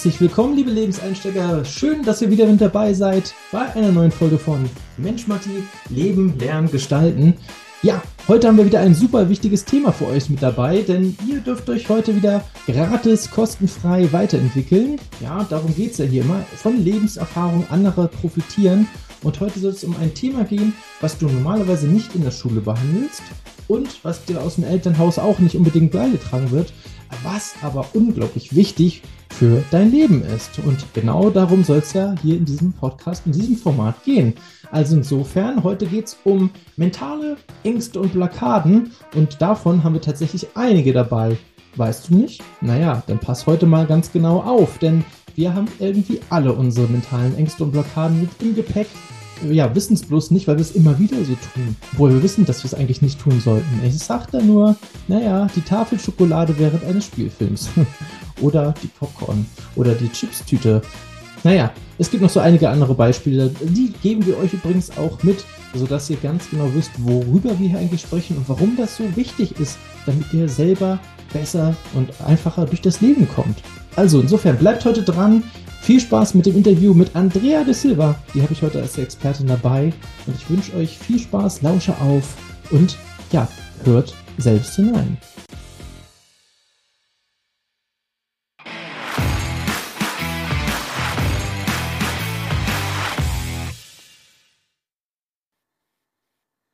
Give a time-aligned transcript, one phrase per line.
[0.00, 1.62] Herzlich willkommen, liebe Lebenseinsteiger.
[1.62, 6.38] Schön, dass ihr wieder mit dabei seid bei einer neuen Folge von Mensch Matti, Leben,
[6.38, 7.34] Lernen, Gestalten.
[7.82, 11.40] Ja, heute haben wir wieder ein super wichtiges Thema für euch mit dabei, denn ihr
[11.40, 14.98] dürft euch heute wieder gratis, kostenfrei weiterentwickeln.
[15.20, 16.46] Ja, darum geht es ja hier immer.
[16.56, 18.88] Von Lebenserfahrung anderer profitieren.
[19.22, 20.72] Und heute soll es um ein Thema gehen,
[21.02, 23.20] was du normalerweise nicht in der Schule behandelst
[23.68, 26.72] und was dir aus dem Elternhaus auch nicht unbedingt beigetragen wird,
[27.22, 30.58] was aber unglaublich wichtig für dein Leben ist.
[30.58, 34.34] Und genau darum soll es ja hier in diesem Podcast, in diesem Format gehen.
[34.70, 40.48] Also insofern, heute geht es um mentale Ängste und Blockaden und davon haben wir tatsächlich
[40.54, 41.36] einige dabei.
[41.76, 42.42] Weißt du nicht?
[42.60, 45.04] Naja, dann pass heute mal ganz genau auf, denn
[45.36, 48.88] wir haben irgendwie alle unsere mentalen Ängste und Blockaden mit im Gepäck
[49.48, 51.76] ja, wissen es bloß nicht, weil wir es immer wieder so tun.
[51.92, 53.80] Obwohl wir wissen, dass wir es eigentlich nicht tun sollten.
[53.84, 54.76] Ich sag da nur,
[55.08, 57.70] naja, die Tafel Schokolade während eines Spielfilms.
[58.40, 59.46] oder die Popcorn.
[59.76, 60.82] Oder die Chipstüte.
[61.42, 63.50] Naja, es gibt noch so einige andere Beispiele.
[63.60, 67.78] Die geben wir euch übrigens auch mit, sodass ihr ganz genau wisst, worüber wir hier
[67.78, 70.98] eigentlich sprechen und warum das so wichtig ist, damit ihr selber
[71.32, 73.58] besser und einfacher durch das Leben kommt.
[73.96, 75.42] Also insofern bleibt heute dran.
[75.80, 78.14] Viel Spaß mit dem Interview mit Andrea de Silva.
[78.34, 79.92] Die habe ich heute als Expertin dabei.
[80.26, 82.36] Und ich wünsche euch viel Spaß, lausche auf
[82.70, 82.96] und
[83.32, 83.48] ja,
[83.84, 85.16] hört selbst hinein.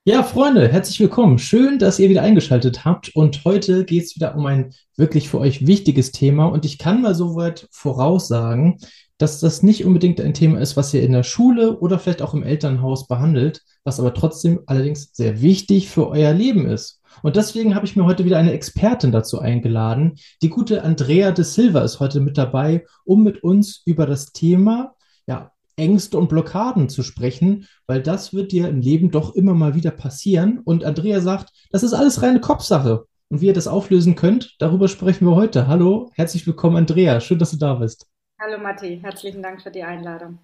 [0.08, 1.36] Ja, Freunde, herzlich willkommen.
[1.36, 3.08] Schön, dass ihr wieder eingeschaltet habt.
[3.16, 6.46] Und heute geht es wieder um ein wirklich für euch wichtiges Thema.
[6.46, 8.78] Und ich kann mal soweit voraussagen,
[9.18, 12.34] dass das nicht unbedingt ein Thema ist, was ihr in der Schule oder vielleicht auch
[12.34, 17.02] im Elternhaus behandelt, was aber trotzdem allerdings sehr wichtig für euer Leben ist.
[17.24, 20.14] Und deswegen habe ich mir heute wieder eine Expertin dazu eingeladen.
[20.40, 24.94] Die gute Andrea de Silva ist heute mit dabei, um mit uns über das Thema
[25.26, 29.74] ja, Ängste und Blockaden zu sprechen, weil das wird dir im Leben doch immer mal
[29.74, 30.60] wieder passieren.
[30.64, 33.04] Und Andrea sagt, das ist alles reine Kopfsache.
[33.28, 35.66] Und wie ihr das auflösen könnt, darüber sprechen wir heute.
[35.66, 37.20] Hallo, herzlich willkommen, Andrea.
[37.20, 38.06] Schön, dass du da bist.
[38.40, 40.38] Hallo Matti, herzlichen Dank für die Einladung.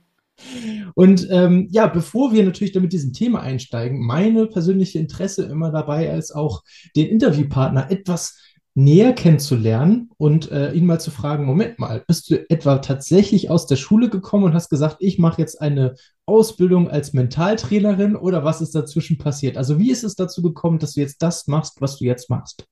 [0.94, 6.10] Und ähm, ja, bevor wir natürlich damit diesem Thema einsteigen, meine persönliche Interesse immer dabei,
[6.10, 6.62] als auch
[6.96, 8.38] den Interviewpartner etwas
[8.74, 13.66] näher kennenzulernen und äh, ihn mal zu fragen, Moment mal, bist du etwa tatsächlich aus
[13.66, 15.94] der Schule gekommen und hast gesagt, ich mache jetzt eine
[16.24, 19.58] Ausbildung als Mentaltrainerin oder was ist dazwischen passiert?
[19.58, 22.64] Also wie ist es dazu gekommen, dass du jetzt das machst, was du jetzt machst?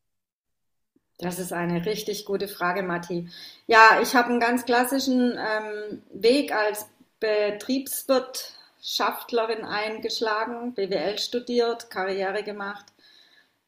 [1.19, 3.29] Das ist eine richtig gute Frage, Matti.
[3.67, 6.87] Ja, ich habe einen ganz klassischen ähm, Weg als
[7.21, 12.87] Betriebswirtschaftlerin eingeschlagen, BWL studiert, Karriere gemacht.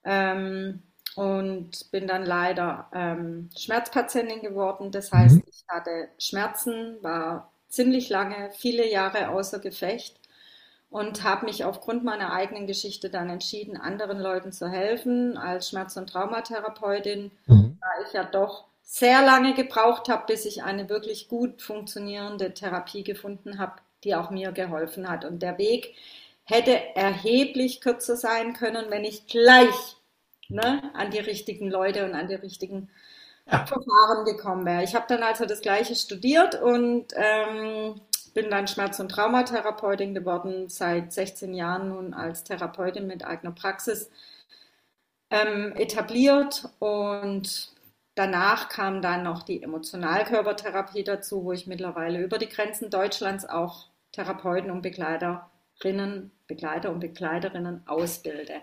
[0.02, 0.82] Ähm,
[1.14, 4.90] und bin dann leider ähm, Schmerzpatientin geworden.
[4.90, 5.44] Das heißt, mhm.
[5.46, 10.20] ich hatte Schmerzen, war ziemlich lange, viele Jahre außer Gefecht
[10.90, 15.96] und habe mich aufgrund meiner eigenen Geschichte dann entschieden, anderen Leuten zu helfen als Schmerz-
[15.96, 17.78] und Traumatherapeutin, mhm.
[17.80, 23.04] da ich ja doch sehr lange gebraucht habe, bis ich eine wirklich gut funktionierende Therapie
[23.04, 25.24] gefunden habe, die auch mir geholfen hat.
[25.24, 25.94] Und der Weg
[26.44, 29.96] hätte erheblich kürzer sein können, wenn ich gleich
[30.52, 32.88] ne, an die richtigen Leute und an die richtigen
[33.50, 33.66] ja.
[33.66, 34.84] Verfahren gekommen wäre.
[34.84, 38.00] Ich habe dann also das Gleiche studiert und ähm,
[38.34, 44.10] bin dann Schmerz- und Traumatherapeutin geworden, seit 16 Jahren nun als Therapeutin mit eigener Praxis
[45.30, 47.72] ähm, etabliert und
[48.14, 53.86] danach kam dann noch die Emotionalkörpertherapie dazu, wo ich mittlerweile über die Grenzen Deutschlands auch
[54.12, 58.60] Therapeuten und Begleiterinnen, Begleiter und Begleiterinnen ausbilde.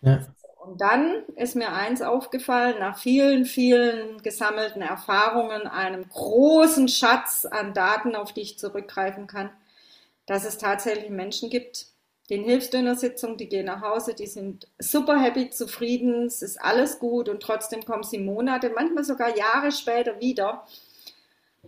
[0.00, 0.20] Ja.
[0.66, 7.74] Und dann ist mir eins aufgefallen, nach vielen, vielen gesammelten Erfahrungen, einem großen Schatz an
[7.74, 9.50] Daten, auf die ich zurückgreifen kann,
[10.26, 11.86] dass es tatsächlich Menschen gibt,
[12.30, 16.24] denen hilfst du in der Sitzung, die gehen nach Hause, die sind super happy, zufrieden,
[16.24, 20.66] es ist alles gut und trotzdem kommen sie Monate, manchmal sogar Jahre später wieder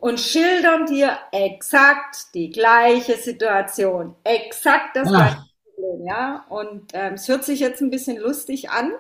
[0.01, 5.45] und schildern dir exakt die gleiche Situation, exakt das gleiche
[5.77, 6.45] Problem, ja.
[6.49, 8.93] Und ähm, es hört sich jetzt ein bisschen lustig an.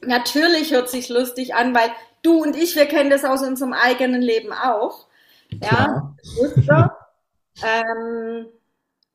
[0.00, 1.90] Natürlich hört sich lustig an, weil
[2.22, 5.06] du und ich, wir kennen das aus unserem eigenen Leben auch.
[5.62, 6.14] Ja,
[6.56, 6.96] ja.
[7.64, 8.46] ähm,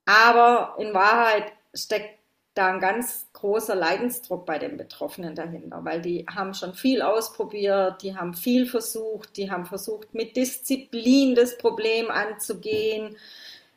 [0.06, 2.20] aber in Wahrheit steckt
[2.54, 8.04] da ein ganz großer Leidensdruck bei den Betroffenen dahinter, weil die haben schon viel ausprobiert,
[8.04, 13.18] die haben viel versucht, die haben versucht, mit Disziplin das Problem anzugehen,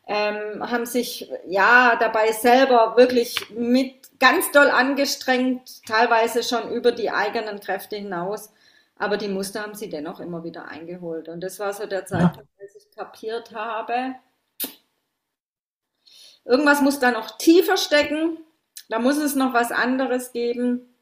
[0.07, 7.11] ähm, haben sich ja dabei selber wirklich mit ganz doll angestrengt, teilweise schon über die
[7.11, 8.51] eigenen Kräfte hinaus.
[8.97, 11.27] Aber die Muster haben sie dennoch immer wieder eingeholt.
[11.27, 12.63] Und das war so der Zeitpunkt, ja.
[12.63, 14.15] als ich kapiert habe,
[16.45, 18.39] irgendwas muss da noch tiefer stecken.
[18.89, 20.95] Da muss es noch was anderes geben,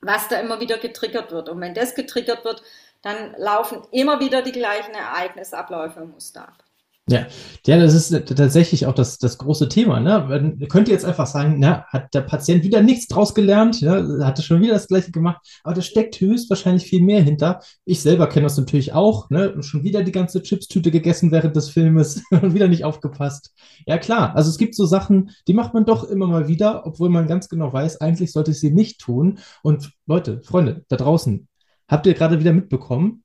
[0.00, 1.48] was da immer wieder getriggert wird.
[1.48, 2.62] Und wenn das getriggert wird,
[3.02, 6.64] dann laufen immer wieder die gleichen Ereignisabläufe und Muster ab.
[7.08, 7.26] Ja,
[7.66, 9.98] ja, das ist tatsächlich auch das, das große Thema.
[9.98, 10.24] Ne?
[10.28, 14.42] Man könnte jetzt einfach sagen, na, hat der Patient wieder nichts draus gelernt, ja, hatte
[14.42, 17.60] schon wieder das Gleiche gemacht, aber da steckt höchstwahrscheinlich viel mehr hinter.
[17.84, 19.60] Ich selber kenne das natürlich auch, ne?
[19.64, 23.52] schon wieder die ganze Chipstüte gegessen während des Filmes und wieder nicht aufgepasst.
[23.84, 27.08] Ja, klar, also es gibt so Sachen, die macht man doch immer mal wieder, obwohl
[27.08, 29.40] man ganz genau weiß, eigentlich sollte ich sie nicht tun.
[29.64, 31.48] Und Leute, Freunde, da draußen,
[31.88, 33.24] habt ihr gerade wieder mitbekommen,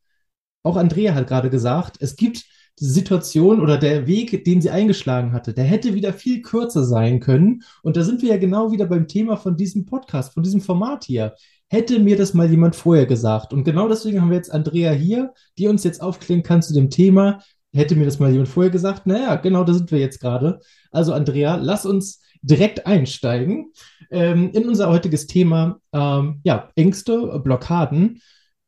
[0.64, 2.44] auch Andrea hat gerade gesagt, es gibt
[2.80, 7.64] Situation oder der Weg, den sie eingeschlagen hatte, der hätte wieder viel kürzer sein können.
[7.82, 11.04] Und da sind wir ja genau wieder beim Thema von diesem Podcast, von diesem Format
[11.04, 11.34] hier.
[11.70, 13.52] Hätte mir das mal jemand vorher gesagt.
[13.52, 16.90] Und genau deswegen haben wir jetzt Andrea hier, die uns jetzt aufklären kann zu dem
[16.90, 17.40] Thema.
[17.74, 19.08] Hätte mir das mal jemand vorher gesagt?
[19.08, 20.60] Naja, genau da sind wir jetzt gerade.
[20.92, 23.72] Also Andrea, lass uns direkt einsteigen
[24.12, 28.22] ähm, in unser heutiges Thema, ähm, ja, Ängste, Blockaden.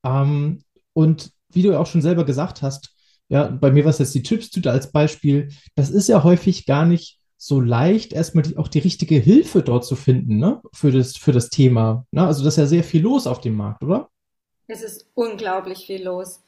[0.03, 0.63] Ähm,
[0.93, 2.95] und wie du auch schon selber gesagt hast,
[3.29, 5.49] ja, bei mir war es jetzt die Chipstüte als Beispiel.
[5.75, 9.85] Das ist ja häufig gar nicht so leicht, erstmal die, auch die richtige Hilfe dort
[9.85, 12.05] zu finden, ne, für das, für das Thema.
[12.11, 12.27] Ne?
[12.27, 14.09] Also, das ist ja sehr viel los auf dem Markt, oder?
[14.67, 16.43] Es ist unglaublich viel los.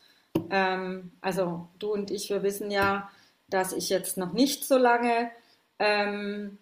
[0.50, 3.10] Ähm, also, du und ich, wir wissen ja,
[3.50, 5.32] dass ich jetzt noch nicht so lange
[5.80, 6.58] ähm,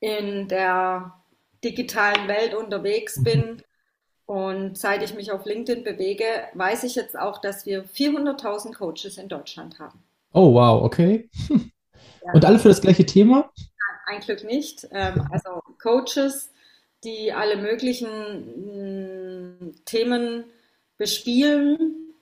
[0.00, 1.14] in der
[1.64, 3.62] digitalen Welt unterwegs bin.
[4.26, 6.24] Und seit ich mich auf LinkedIn bewege,
[6.54, 10.02] weiß ich jetzt auch, dass wir 400.000 Coaches in Deutschland haben.
[10.32, 11.28] Oh, wow, okay.
[12.24, 12.32] Ja.
[12.34, 13.50] Und alle für das gleiche Thema?
[13.56, 14.86] Nein, ein Glück nicht.
[14.92, 16.52] Ähm, also Coaches,
[17.04, 18.08] die alle möglichen
[19.58, 20.44] mm, Themen
[20.98, 22.14] bespielen,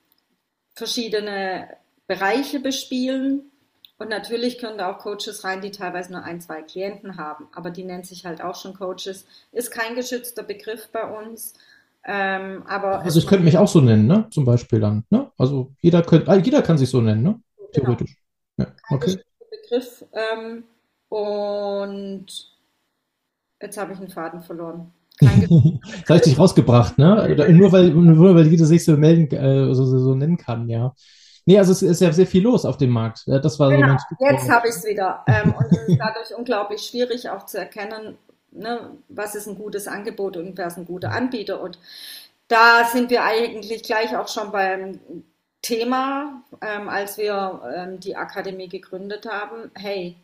[0.75, 1.77] verschiedene
[2.07, 3.51] Bereiche bespielen.
[3.99, 7.49] Und natürlich können da auch Coaches rein, die teilweise nur ein, zwei Klienten haben.
[7.55, 9.27] Aber die nennen sich halt auch schon Coaches.
[9.53, 11.53] Ist kein geschützter Begriff bei uns.
[12.05, 14.27] Ähm, aber also ich könnte mich auch so nennen, ne?
[14.31, 15.05] Zum Beispiel dann.
[15.11, 15.31] Ne?
[15.37, 17.41] Also jeder, könnt, ah, jeder kann sich so nennen, ne?
[17.57, 17.69] Genau.
[17.73, 18.17] Theoretisch.
[18.57, 18.71] Genau.
[18.71, 19.19] Ja, okay.
[19.51, 20.05] Begriff.
[20.13, 20.65] Ähm,
[21.09, 22.27] und
[23.61, 24.93] jetzt habe ich einen Faden verloren.
[25.21, 27.51] das habe ich dich rausgebracht, ne?
[27.51, 30.95] Nur weil, nur weil jeder sich so melden, äh, so, so, so nennen kann, ja.
[31.45, 33.25] Nee, also es ist ja sehr viel los auf dem Markt.
[33.27, 35.25] Das war genau, so jetzt habe ich es wieder.
[35.27, 38.17] Ähm, und es ist dadurch unglaublich schwierig auch zu erkennen,
[38.53, 41.61] ne, was ist ein gutes Angebot und wer ist ein guter Anbieter.
[41.61, 41.79] Und
[42.49, 45.01] da sind wir eigentlich gleich auch schon beim
[45.63, 49.71] Thema, ähm, als wir ähm, die Akademie gegründet haben.
[49.75, 50.17] Hey,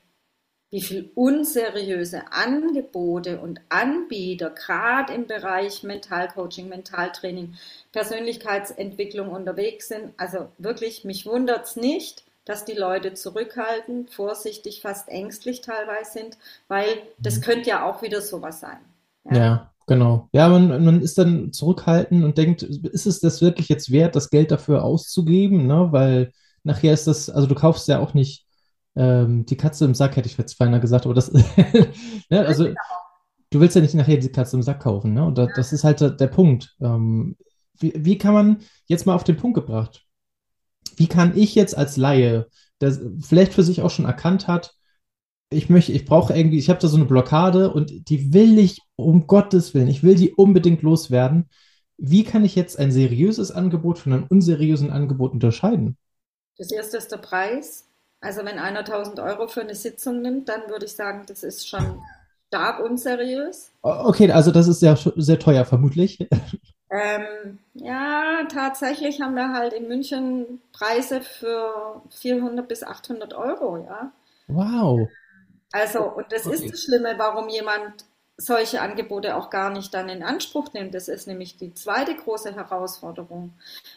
[0.71, 7.55] wie viel unseriöse Angebote und Anbieter gerade im Bereich Mentalcoaching, Mentaltraining,
[7.93, 10.13] Persönlichkeitsentwicklung unterwegs sind.
[10.17, 16.39] Also wirklich, mich wundert es nicht, dass die Leute zurückhaltend, vorsichtig, fast ängstlich teilweise sind,
[16.69, 16.87] weil
[17.19, 17.41] das mhm.
[17.43, 18.79] könnte ja auch wieder sowas sein.
[19.31, 20.29] Ja, ja genau.
[20.33, 24.31] Ja, man, man ist dann zurückhaltend und denkt, ist es das wirklich jetzt wert, das
[24.31, 25.67] Geld dafür auszugeben?
[25.67, 25.89] Ne?
[25.91, 26.33] Weil
[26.63, 28.47] nachher ist das, also du kaufst ja auch nicht
[28.95, 31.33] ähm, die Katze im Sack, hätte ich jetzt beinahe gesagt, aber das,
[32.31, 32.47] ne?
[32.47, 32.69] also
[33.51, 35.25] du willst ja nicht nachher die Katze im Sack kaufen, ne?
[35.25, 36.75] Und da, das ist halt der, der Punkt.
[36.81, 37.37] Ähm,
[37.79, 40.06] wie, wie kann man jetzt mal auf den Punkt gebracht?
[40.97, 42.47] Wie kann ich jetzt als Laie,
[42.81, 44.75] der vielleicht für sich auch schon erkannt hat,
[45.51, 48.83] ich möchte, ich brauche irgendwie, ich habe da so eine Blockade und die will ich
[48.97, 51.49] um Gottes Willen, ich will die unbedingt loswerden.
[51.99, 55.97] Wie kann ich jetzt ein seriöses Angebot von einem unseriösen Angebot unterscheiden?
[56.59, 57.85] Das erste ist der Preis.
[58.21, 61.69] Also wenn einer 1000 Euro für eine Sitzung nimmt, dann würde ich sagen, das ist
[61.69, 62.01] schon
[62.49, 63.71] stark unseriös.
[63.83, 66.19] Okay, also das ist ja sehr teuer vermutlich.
[66.91, 74.13] Ähm, ja, tatsächlich haben wir halt in München Preise für 400 bis 800 Euro, ja.
[74.47, 75.09] Wow.
[75.73, 76.55] Also, und das okay.
[76.55, 78.05] ist das Schlimme, warum jemand
[78.39, 80.95] solche Angebote auch gar nicht dann in Anspruch nimmt.
[80.95, 83.55] Das ist nämlich die zweite große Herausforderung.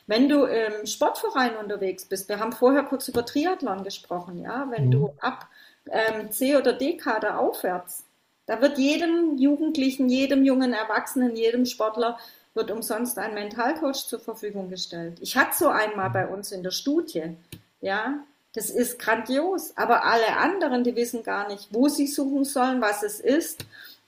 [0.08, 4.88] Wenn du im Sportverein unterwegs bist, wir haben vorher kurz über Triathlon gesprochen, ja, wenn
[4.88, 4.92] mhm.
[4.92, 5.48] du ab
[5.92, 8.06] ähm, C- oder D-Kader aufwärts,
[8.46, 12.18] da wird jedem Jugendlichen, jedem jungen Erwachsenen, jedem Sportler
[12.54, 15.18] wird umsonst ein Mentalcoach zur Verfügung gestellt.
[15.22, 17.38] Ich hatte so einmal bei uns in der Studie,
[17.82, 18.16] ja,
[18.54, 23.04] das ist grandios, aber alle anderen, die wissen gar nicht, wo sie suchen sollen, was
[23.04, 23.66] es ist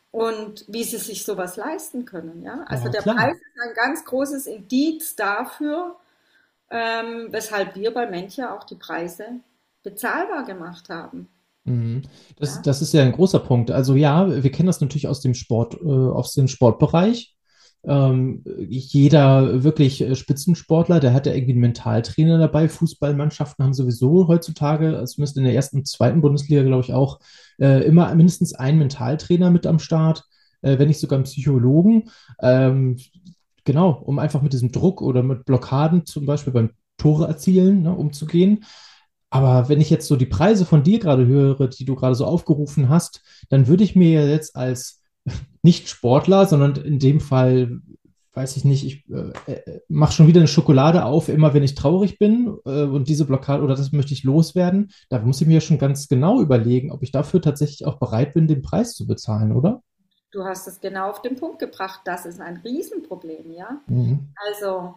[0.10, 2.66] und wie sie sich sowas leisten können, ja.
[2.68, 5.96] Also ja, der Preis ist ein ganz großes Indiz dafür,
[6.70, 9.26] ähm, weshalb wir bei Mencha auch die Preise
[9.84, 11.30] bezahlbar gemacht haben.
[11.64, 12.04] Mhm.
[12.38, 12.62] Das, ja.
[12.64, 13.72] das ist ja ein großer Punkt.
[13.72, 17.36] Also ja, wir kennen das natürlich aus dem Sport, äh, aus dem Sportbereich.
[17.84, 22.70] Ähm, jeder wirklich äh, Spitzensportler, der hat ja irgendwie einen Mentaltrainer dabei.
[22.70, 27.20] Fußballmannschaften haben sowieso heutzutage, zumindest in der ersten und zweiten Bundesliga, glaube ich auch,
[27.60, 30.26] äh, immer mindestens einen Mentaltrainer mit am Start,
[30.62, 32.10] äh, wenn nicht sogar einen Psychologen.
[32.42, 32.98] Ähm,
[33.66, 37.96] genau, um einfach mit diesem Druck oder mit Blockaden zum Beispiel beim Tore erzielen, ne,
[37.96, 38.64] umzugehen.
[39.32, 42.26] Aber wenn ich jetzt so die Preise von dir gerade höre, die du gerade so
[42.26, 45.01] aufgerufen hast, dann würde ich mir jetzt als
[45.64, 47.82] nicht Sportler, sondern in dem Fall,
[48.34, 51.76] weiß ich nicht, ich äh, äh mache schon wieder eine Schokolade auf, immer wenn ich
[51.76, 54.92] traurig bin äh, und diese Blockade oder das möchte ich loswerden.
[55.10, 58.48] Da muss ich mir schon ganz genau überlegen, ob ich dafür tatsächlich auch bereit bin,
[58.48, 59.84] den Preis zu bezahlen, oder?
[60.32, 62.02] Du hast es genau auf den Punkt gebracht.
[62.06, 63.82] Das ist ein Riesenproblem, ja.
[63.88, 64.30] Mhm.
[64.48, 64.96] Also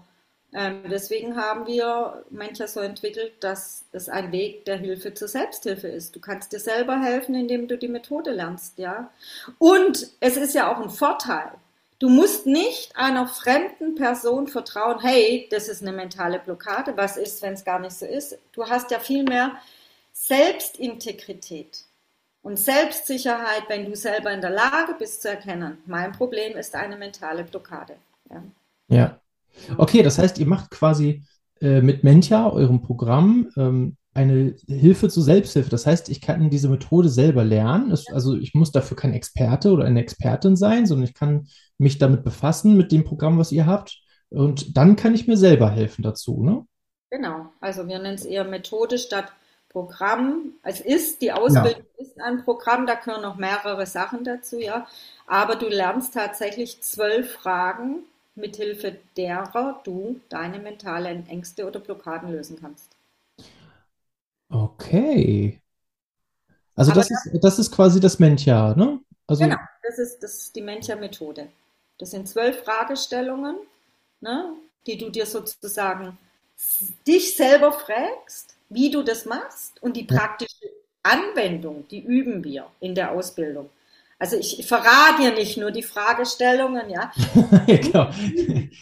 [0.55, 6.15] deswegen haben wir mancher so entwickelt, dass es ein Weg der Hilfe zur Selbsthilfe ist.
[6.15, 9.11] Du kannst dir selber helfen, indem du die Methode lernst, ja.
[9.59, 11.51] Und es ist ja auch ein Vorteil.
[11.99, 17.43] Du musst nicht einer fremden Person vertrauen, hey, das ist eine mentale Blockade, was ist,
[17.43, 18.39] wenn es gar nicht so ist.
[18.53, 19.53] Du hast ja viel mehr
[20.13, 21.85] Selbstintegrität
[22.43, 26.97] und Selbstsicherheit, wenn du selber in der Lage bist zu erkennen, mein Problem ist eine
[26.97, 27.97] mentale Blockade.
[28.31, 28.43] Ja.
[28.89, 29.21] ja.
[29.79, 31.25] Okay, das heißt, ihr macht quasi
[31.61, 35.71] äh, mit Mentja, eurem Programm, ähm, eine Hilfe zur Selbsthilfe.
[35.71, 37.91] Das heißt, ich kann diese Methode selber lernen.
[37.91, 41.99] Es, also ich muss dafür kein Experte oder eine Expertin sein, sondern ich kann mich
[41.99, 44.01] damit befassen mit dem Programm, was ihr habt.
[44.31, 46.65] Und dann kann ich mir selber helfen dazu, ne?
[47.11, 47.47] Genau.
[47.61, 49.33] Also wir nennen es eher Methode statt
[49.69, 50.53] Programm.
[50.63, 52.05] Es ist, die Ausbildung ja.
[52.05, 54.87] ist ein Programm, da gehören noch mehrere Sachen dazu, ja.
[55.27, 62.59] Aber du lernst tatsächlich zwölf Fragen, mithilfe derer du deine mentalen Ängste oder Blockaden lösen
[62.61, 62.97] kannst.
[64.49, 65.61] Okay.
[66.76, 69.00] Also das, das, ist, das ist quasi das Mentja, ne?
[69.26, 71.49] Also genau, das ist, das ist die Mentja-Methode.
[71.99, 73.57] Das sind zwölf Fragestellungen,
[74.21, 74.55] ne,
[74.87, 76.19] die du dir sozusagen
[77.07, 80.67] dich selber fragst, wie du das machst und die praktische
[81.03, 83.71] Anwendung, die üben wir in der Ausbildung.
[84.25, 87.12] Also ich verrate dir nicht nur die Fragestellungen, ja.
[87.66, 88.09] genau.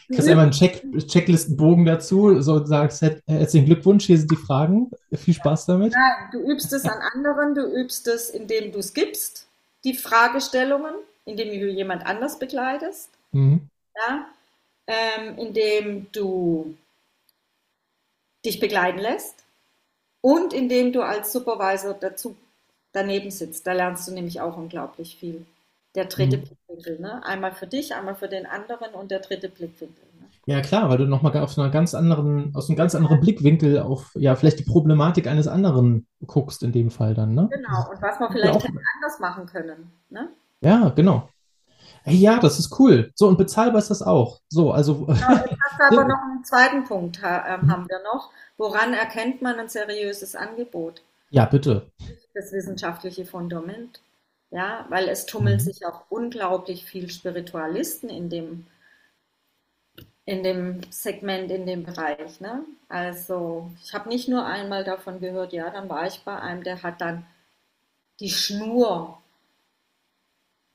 [0.08, 4.92] Du hast einmal einen Check Checklistenbogen dazu, so sagst, herzlichen Glückwunsch, hier sind die Fragen.
[5.12, 5.94] Viel Spaß damit.
[5.94, 9.49] Nein, du übst es an anderen, du übst es, indem du es gibst,
[9.82, 10.94] die Fragestellungen,
[11.25, 13.62] indem du jemand anders begleitest, mhm.
[13.96, 14.26] ja,
[14.87, 16.76] ähm, indem du
[18.44, 19.42] dich begleiten lässt
[20.20, 22.37] und indem du als Supervisor dazu
[22.92, 23.66] daneben sitzt.
[23.66, 25.46] Da lernst du nämlich auch unglaublich viel.
[25.94, 26.42] Der dritte mhm.
[26.42, 27.25] Blickwinkel, ne?
[27.25, 30.04] Einmal für dich, einmal für den anderen und der dritte Blickwinkel.
[30.20, 30.26] Ne?
[30.46, 34.11] Ja, klar, weil du nochmal auf einer ganz anderen, aus einem ganz anderen Blickwinkel auf,
[34.14, 37.49] ja, vielleicht die Problematik eines anderen guckst in dem Fall dann, ne?
[37.52, 40.30] Genau, und was man vielleicht hätte anders machen können, ne?
[40.62, 41.28] Ja, genau.
[42.04, 43.12] Ja, das ist cool.
[43.14, 44.40] So, und bezahlbar ist das auch.
[44.49, 45.06] So, also.
[45.06, 48.30] Genau, jetzt hast aber noch einen zweiten Punkt, äh, haben wir noch.
[48.56, 51.02] Woran erkennt man ein seriöses Angebot?
[51.32, 51.90] Ja, bitte.
[52.34, 54.02] Das wissenschaftliche Fundament.
[54.50, 55.60] Ja, weil es tummeln mhm.
[55.60, 58.66] sich auch unglaublich viel Spiritualisten in dem,
[60.26, 62.38] in dem Segment, in dem Bereich.
[62.40, 62.64] Ne?
[62.90, 66.82] Also, ich habe nicht nur einmal davon gehört, ja, dann war ich bei einem, der
[66.82, 67.26] hat dann
[68.20, 69.18] die Schnur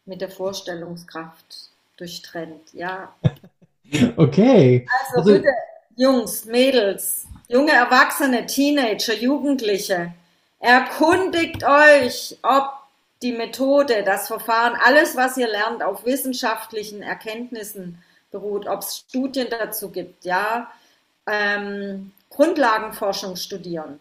[0.05, 2.73] mit der Vorstellungskraft durchtrennt.
[2.73, 3.15] Ja.
[4.17, 4.85] Okay.
[4.99, 5.49] Also, also bitte,
[5.95, 10.13] Jungs, Mädels, junge Erwachsene, Teenager, Jugendliche,
[10.59, 12.73] Erkundigt euch, ob
[13.21, 19.47] die Methode, das Verfahren, alles, was ihr lernt, auf wissenschaftlichen Erkenntnissen beruht, ob es Studien
[19.49, 20.71] dazu gibt, ja,
[21.25, 23.99] ähm, Grundlagenforschung studieren,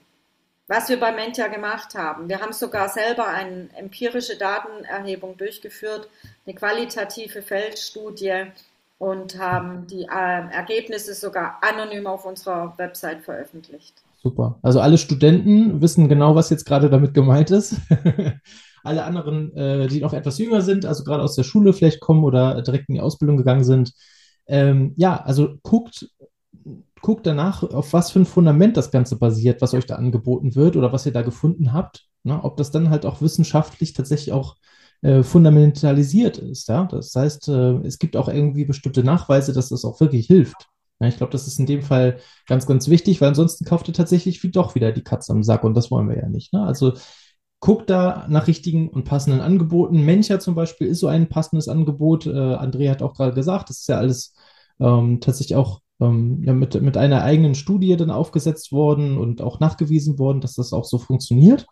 [0.67, 2.29] was wir bei Mentia gemacht haben.
[2.29, 6.09] Wir haben sogar selber eine empirische Datenerhebung durchgeführt,
[6.45, 8.47] eine qualitative Feldstudie
[8.99, 13.95] und haben die äh, Ergebnisse sogar anonym auf unserer Website veröffentlicht.
[14.27, 14.59] Super.
[14.61, 17.77] Also alle Studenten wissen genau, was jetzt gerade damit gemeint ist.
[18.83, 22.25] alle anderen, äh, die noch etwas jünger sind, also gerade aus der Schule vielleicht kommen
[22.25, 23.93] oder direkt in die Ausbildung gegangen sind,
[24.49, 26.09] ähm, ja, also guckt,
[27.03, 30.75] guckt danach, auf was für ein Fundament das Ganze basiert, was euch da angeboten wird
[30.75, 32.09] oder was ihr da gefunden habt.
[32.25, 32.43] Ne?
[32.43, 34.57] Ob das dann halt auch wissenschaftlich tatsächlich auch
[35.03, 36.69] äh, fundamentalisiert ist.
[36.69, 36.87] Ja?
[36.87, 40.67] Das heißt, äh, es gibt auch irgendwie bestimmte Nachweise, dass das auch wirklich hilft.
[41.01, 43.95] Ja, ich glaube, das ist in dem Fall ganz, ganz wichtig, weil ansonsten kauft ihr
[43.95, 46.53] tatsächlich wie doch wieder die Katze am Sack und das wollen wir ja nicht.
[46.53, 46.63] Ne?
[46.63, 46.95] Also
[47.61, 50.05] guckt da nach richtigen und passenden Angeboten.
[50.05, 52.27] Mencha zum Beispiel ist so ein passendes Angebot.
[52.27, 54.35] Äh, Andrea hat auch gerade gesagt, das ist ja alles
[54.81, 59.61] ähm, tatsächlich auch ähm, ja, mit, mit einer eigenen Studie dann aufgesetzt worden und auch
[59.61, 61.67] nachgewiesen worden, dass das auch so funktioniert.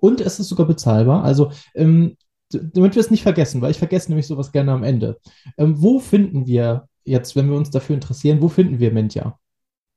[0.00, 1.24] Und es ist sogar bezahlbar.
[1.24, 2.16] Also ähm,
[2.50, 5.18] damit wir es nicht vergessen, weil ich vergesse nämlich sowas gerne am Ende.
[5.58, 9.38] Ähm, wo finden wir jetzt, wenn wir uns dafür interessieren, wo finden wir Mentja?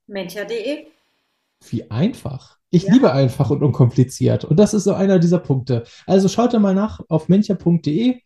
[0.08, 0.88] Mentja.de.
[1.70, 2.58] Wie einfach.
[2.70, 2.94] Ich ja.
[2.94, 4.46] liebe einfach und unkompliziert.
[4.46, 5.84] Und das ist so einer dieser Punkte.
[6.08, 8.22] Also schaut da mal nach auf mentja.de,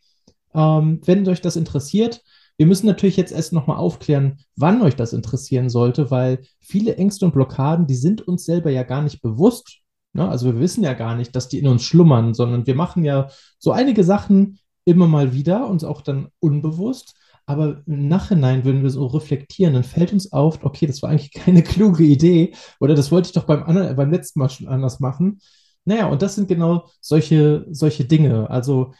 [0.54, 2.22] ähm, wenn euch das interessiert.
[2.56, 7.26] Wir müssen natürlich jetzt erst nochmal aufklären, wann euch das interessieren sollte, weil viele Ängste
[7.26, 9.80] und Blockaden, die sind uns selber ja gar nicht bewusst.
[10.14, 10.26] Ne?
[10.26, 13.28] Also wir wissen ja gar nicht, dass die in uns schlummern, sondern wir machen ja
[13.58, 17.14] so einige Sachen immer mal wieder, uns auch dann unbewusst.
[17.46, 21.32] Aber im Nachhinein, wenn wir so reflektieren, dann fällt uns auf, okay, das war eigentlich
[21.44, 25.00] keine kluge Idee oder das wollte ich doch beim, anderen, beim letzten Mal schon anders
[25.00, 25.40] machen.
[25.84, 28.50] Naja, und das sind genau solche, solche Dinge.
[28.50, 28.92] Also,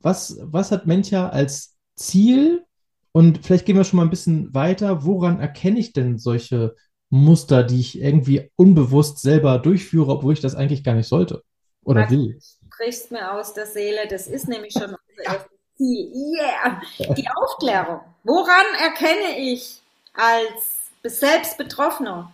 [0.00, 2.64] was, was hat Mentja als Ziel?
[3.12, 5.04] Und vielleicht gehen wir schon mal ein bisschen weiter.
[5.04, 6.74] Woran erkenne ich denn solche
[7.10, 11.44] Muster, die ich irgendwie unbewusst selber durchführe, obwohl ich das eigentlich gar nicht sollte
[11.84, 12.32] oder will?
[12.32, 14.08] Du sprichst mir aus der Seele.
[14.10, 16.12] Das ist nämlich schon unser erstes Ziel.
[16.14, 16.80] Yeah!
[17.14, 18.00] Die Aufklärung.
[18.22, 19.80] Woran erkenne ich
[20.14, 22.32] als selbst Betroffener,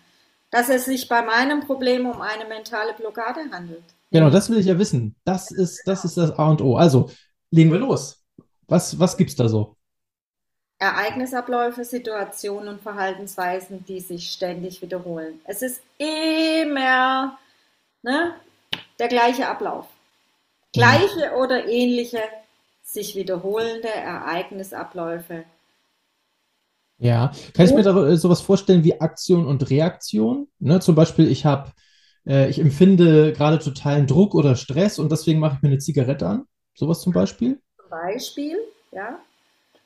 [0.50, 3.82] dass es sich bei meinem Problem um eine mentale Blockade handelt?
[4.10, 5.14] Genau, das will ich ja wissen.
[5.24, 6.76] Das ist das, ist das A und O.
[6.76, 7.10] Also,
[7.50, 8.22] legen wir los.
[8.66, 9.76] Was, was es da so?
[10.78, 15.40] Ereignisabläufe, Situationen und Verhaltensweisen, die sich ständig wiederholen.
[15.44, 17.38] Es ist immer
[18.02, 18.34] ne,
[18.98, 19.86] der gleiche Ablauf.
[20.72, 22.22] Gleiche oder ähnliche
[22.92, 25.44] sich wiederholende Ereignisabläufe.
[26.98, 30.48] Ja, kann ich mir da äh, sowas vorstellen wie Aktion und Reaktion?
[30.58, 31.72] Ne, zum Beispiel, ich habe,
[32.26, 36.26] äh, ich empfinde gerade totalen Druck oder Stress und deswegen mache ich mir eine Zigarette
[36.26, 36.44] an.
[36.74, 37.60] Sowas zum Beispiel?
[37.78, 38.58] Zum Beispiel,
[38.92, 39.18] ja.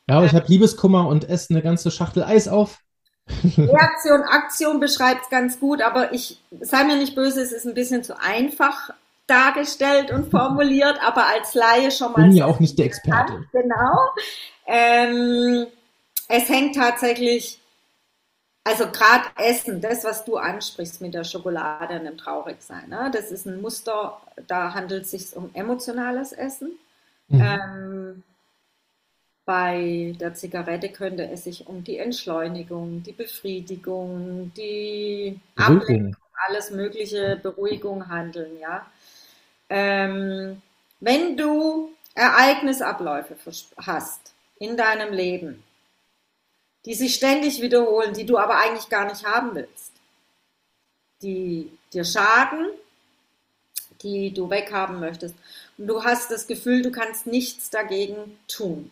[0.09, 2.81] Ja, aber ich habe Liebeskummer und esse eine ganze Schachtel Eis auf.
[3.57, 7.75] Reaktion, Aktion beschreibt es ganz gut, aber ich sei mir nicht böse, es ist ein
[7.75, 8.91] bisschen zu einfach
[9.27, 12.23] dargestellt und formuliert, aber als Laie schon mal.
[12.23, 13.45] Ich bin ja auch nicht der Experte.
[13.53, 14.11] Genau.
[14.67, 15.67] Ähm,
[16.29, 17.59] es hängt tatsächlich,
[18.65, 23.11] also gerade Essen, das, was du ansprichst mit der Schokolade und dem Traurigsein, ne?
[23.13, 26.73] das ist ein Muster, da handelt es sich um emotionales Essen.
[27.29, 27.41] Mhm.
[27.41, 28.23] Ähm,
[29.47, 37.39] bei der Zigarette könnte es sich um die Entschleunigung, die Befriedigung, die Ablenkung, alles mögliche
[37.43, 38.87] Beruhigung handeln, ja.
[39.69, 40.63] Ähm,
[41.01, 43.37] wenn du Ereignisabläufe
[43.79, 45.65] hast in deinem Leben,
[46.85, 49.93] die sich ständig wiederholen, die du aber eigentlich gar nicht haben willst,
[51.23, 52.69] die dir schaden,
[54.03, 55.35] die du weghaben möchtest,
[55.79, 58.91] und du hast das Gefühl, du kannst nichts dagegen tun,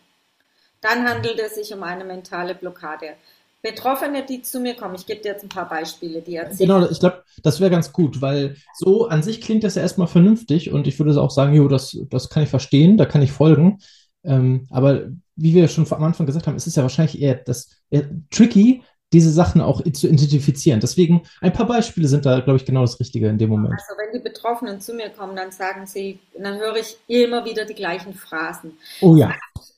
[0.81, 3.15] dann handelt es sich um eine mentale Blockade.
[3.63, 6.69] Betroffene, die zu mir kommen, ich gebe dir jetzt ein paar Beispiele, die erzählen.
[6.69, 10.07] Genau, ich glaube, das wäre ganz gut, weil so an sich klingt das ja erstmal
[10.07, 13.31] vernünftig und ich würde auch sagen, jo, das, das kann ich verstehen, da kann ich
[13.31, 13.79] folgen.
[14.25, 17.69] Ähm, aber wie wir schon am Anfang gesagt haben, ist es ja wahrscheinlich eher das
[17.89, 20.79] eher tricky, diese Sachen auch zu identifizieren.
[20.79, 23.73] Deswegen ein paar Beispiele sind da, glaube ich, genau das Richtige in dem Moment.
[23.73, 27.65] Also wenn die Betroffenen zu mir kommen, dann sagen sie, dann höre ich immer wieder
[27.65, 28.77] die gleichen Phrasen.
[29.01, 29.35] Oh ja.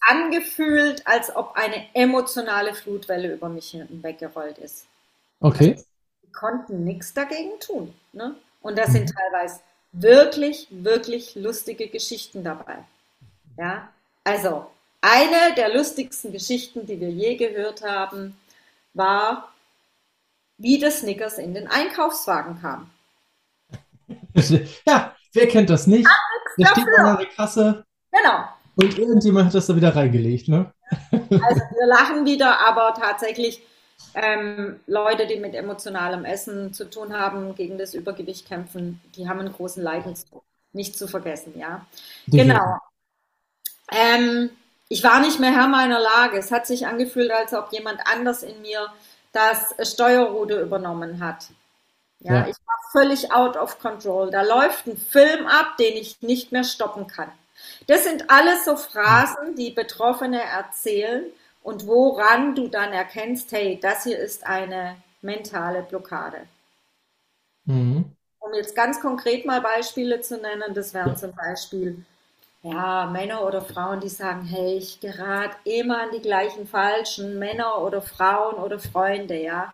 [0.10, 4.86] Angefühlt, als ob eine emotionale Flutwelle über mich hinweggerollt ist.
[5.42, 5.72] Okay.
[5.72, 5.86] Also,
[6.24, 7.94] die konnten nichts dagegen tun.
[8.14, 8.36] Ne?
[8.62, 9.60] Und da sind teilweise
[9.92, 12.78] wirklich, wirklich lustige Geschichten dabei.
[13.58, 13.90] Ja,
[14.24, 14.66] also
[15.02, 18.36] eine der lustigsten Geschichten, die wir je gehört haben,
[18.96, 19.54] war,
[20.58, 22.90] wie das Snickers in den Einkaufswagen kam.
[24.86, 26.08] Ja, wer kennt das nicht?
[26.58, 27.86] Da steht man an der Kasse.
[28.12, 28.46] Genau.
[28.76, 30.74] Und irgendjemand hat das da wieder reingelegt, ne?
[31.12, 33.62] Also wir lachen wieder, aber tatsächlich
[34.14, 39.40] ähm, Leute, die mit emotionalem Essen zu tun haben, gegen das Übergewicht kämpfen, die haben
[39.40, 40.44] einen großen Leidensdruck.
[40.74, 41.86] Nicht zu vergessen, ja.
[42.28, 42.78] Genau.
[43.92, 44.50] Ähm,
[44.90, 46.38] ich war nicht mehr Herr meiner Lage.
[46.38, 48.88] Es hat sich angefühlt, als ob jemand anders in mir
[49.32, 51.48] das Steuerruder übernommen hat.
[52.20, 54.32] Ja, ja, ich war völlig out of control.
[54.32, 57.32] Da läuft ein Film ab, den ich nicht mehr stoppen kann.
[57.88, 61.26] Das sind alles so Phrasen, die Betroffene erzählen
[61.62, 66.48] und woran du dann erkennst, hey, das hier ist eine mentale Blockade.
[67.66, 68.06] Mhm.
[68.40, 72.06] Um jetzt ganz konkret mal Beispiele zu nennen, das wären zum Beispiel
[72.66, 77.80] ja, Männer oder Frauen, die sagen, hey, ich gerate immer an die gleichen falschen Männer
[77.82, 79.72] oder Frauen oder Freunde, ja.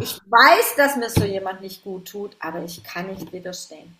[0.00, 3.96] Ich weiß, dass mir so jemand nicht gut tut, aber ich kann nicht widerstehen.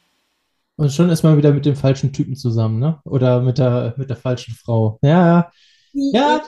[0.76, 3.00] Und schon ist man wieder mit dem falschen Typen zusammen, ne?
[3.04, 4.98] Oder mit der, mit der falschen Frau.
[5.02, 5.50] Ja,
[5.92, 6.42] Ja,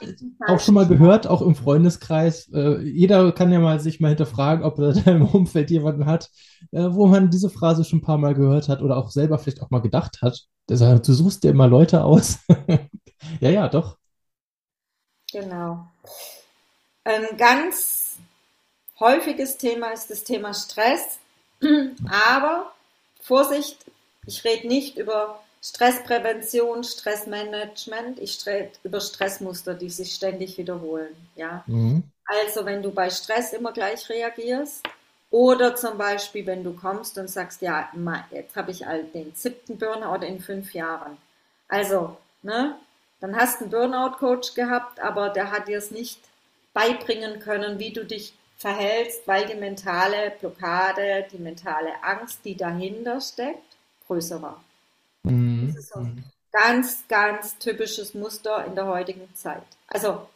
[0.47, 2.49] auch schon mal gehört, auch im Freundeskreis.
[2.53, 6.29] Äh, jeder kann ja mal sich mal hinterfragen, ob er da im Umfeld jemanden hat,
[6.71, 9.61] äh, wo man diese Phrase schon ein paar Mal gehört hat oder auch selber vielleicht
[9.61, 10.45] auch mal gedacht hat.
[10.69, 12.39] Deshalb, du suchst dir immer Leute aus.
[13.39, 13.97] ja, ja, doch.
[15.31, 15.87] Genau.
[17.03, 18.17] Ein ganz
[18.99, 21.19] häufiges Thema ist das Thema Stress.
[22.09, 22.71] Aber
[23.21, 23.85] Vorsicht,
[24.25, 28.19] ich rede nicht über Stressprävention, Stressmanagement.
[28.19, 31.15] Ich rede über Stressmuster, die sich ständig wiederholen.
[31.35, 31.63] Ja?
[31.67, 32.03] Mhm.
[32.25, 34.83] Also wenn du bei Stress immer gleich reagierst
[35.29, 37.89] oder zum Beispiel, wenn du kommst und sagst, ja,
[38.31, 41.17] jetzt habe ich den siebten Burnout in fünf Jahren.
[41.67, 42.75] Also, ne,
[43.19, 46.19] dann hast du einen Burnout-Coach gehabt, aber der hat dir es nicht
[46.73, 53.21] beibringen können, wie du dich verhältst, weil die mentale Blockade, die mentale Angst, die dahinter
[53.21, 54.63] steckt, größer war.
[55.23, 55.67] Mhm.
[55.67, 59.63] Das ist so ein ganz, ganz typisches Muster in der heutigen Zeit.
[59.87, 60.27] Also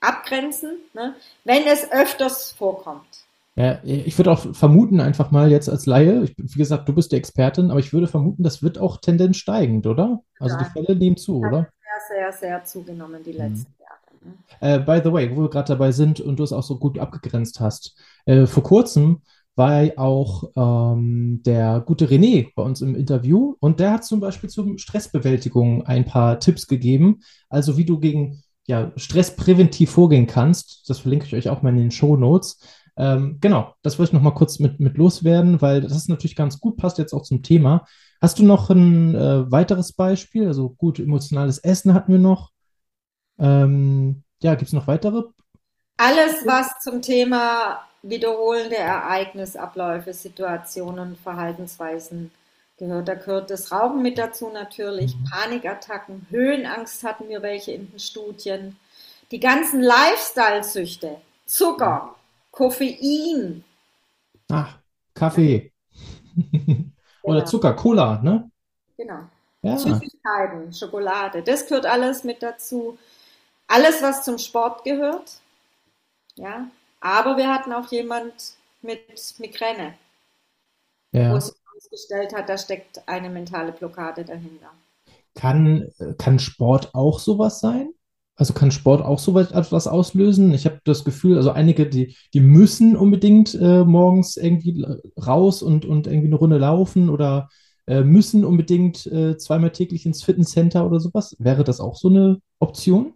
[0.00, 3.24] abgrenzen, ne, wenn es öfters vorkommt.
[3.56, 7.12] Ja, ich würde auch vermuten, einfach mal jetzt als Laie, ich, wie gesagt, du bist
[7.12, 10.22] die Expertin, aber ich würde vermuten, das wird auch Tendenz steigend, oder?
[10.40, 10.64] Also ja.
[10.64, 11.68] die Fälle nehmen zu, oder?
[12.08, 13.38] Sehr, sehr, sehr zugenommen die mhm.
[13.38, 13.84] letzten mhm.
[13.84, 13.94] Jahre.
[14.22, 14.34] Ne?
[14.60, 16.98] Äh, by the way, wo wir gerade dabei sind und du es auch so gut
[16.98, 19.22] abgegrenzt hast, äh, vor kurzem
[19.56, 24.50] war auch ähm, der gute René bei uns im Interview und der hat zum Beispiel
[24.50, 30.88] zur Stressbewältigung ein paar Tipps gegeben, also wie du gegen ja, Stress präventiv vorgehen kannst.
[30.88, 32.58] Das verlinke ich euch auch mal in den Show Notes.
[32.96, 36.36] Ähm, genau, das wollte ich noch mal kurz mit, mit loswerden, weil das ist natürlich
[36.36, 37.84] ganz gut, passt jetzt auch zum Thema.
[38.20, 40.46] Hast du noch ein äh, weiteres Beispiel?
[40.46, 42.50] Also gut, emotionales Essen hatten wir noch.
[43.38, 45.24] Ähm, ja, gibt es noch weitere?
[45.96, 52.30] Alles, was zum Thema wiederholende Ereignisabläufe, Situationen, Verhaltensweisen
[52.76, 53.08] gehört.
[53.08, 55.24] Da gehört das Rauchen mit dazu natürlich, mhm.
[55.24, 58.76] Panikattacken, Höhenangst hatten wir welche in den Studien,
[59.30, 62.14] die ganzen Lifestyle-Süchte, Zucker,
[62.50, 63.64] Koffein.
[64.50, 64.78] Ach,
[65.14, 65.72] Kaffee.
[67.22, 67.50] Oder genau.
[67.50, 68.50] Zucker, Cola, ne?
[68.96, 69.20] Genau.
[69.62, 69.78] Ja.
[69.78, 72.98] Süßigkeiten, Schokolade, das gehört alles mit dazu.
[73.66, 75.38] Alles, was zum Sport gehört.
[76.34, 76.68] Ja.
[77.04, 78.32] Aber wir hatten auch jemand
[78.80, 78.98] mit
[79.38, 79.92] Migräne,
[81.12, 81.34] ja.
[81.34, 84.70] wo sich herausgestellt hat, da steckt eine mentale Blockade dahinter.
[85.34, 87.90] Kann, kann Sport auch sowas sein?
[88.36, 90.54] Also kann Sport auch so etwas auslösen?
[90.54, 94.86] Ich habe das Gefühl, also einige, die, die müssen unbedingt äh, morgens irgendwie
[95.24, 97.50] raus und, und irgendwie eine Runde laufen oder
[97.86, 101.36] äh, müssen unbedingt äh, zweimal täglich ins Fitnesscenter oder sowas.
[101.38, 103.12] Wäre das auch so eine Option?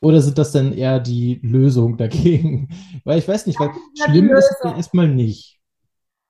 [0.00, 2.68] Oder sind das dann eher die Lösung dagegen?
[3.04, 5.58] weil ich weiß nicht, weil ja, schlimm ist es ja erstmal nicht.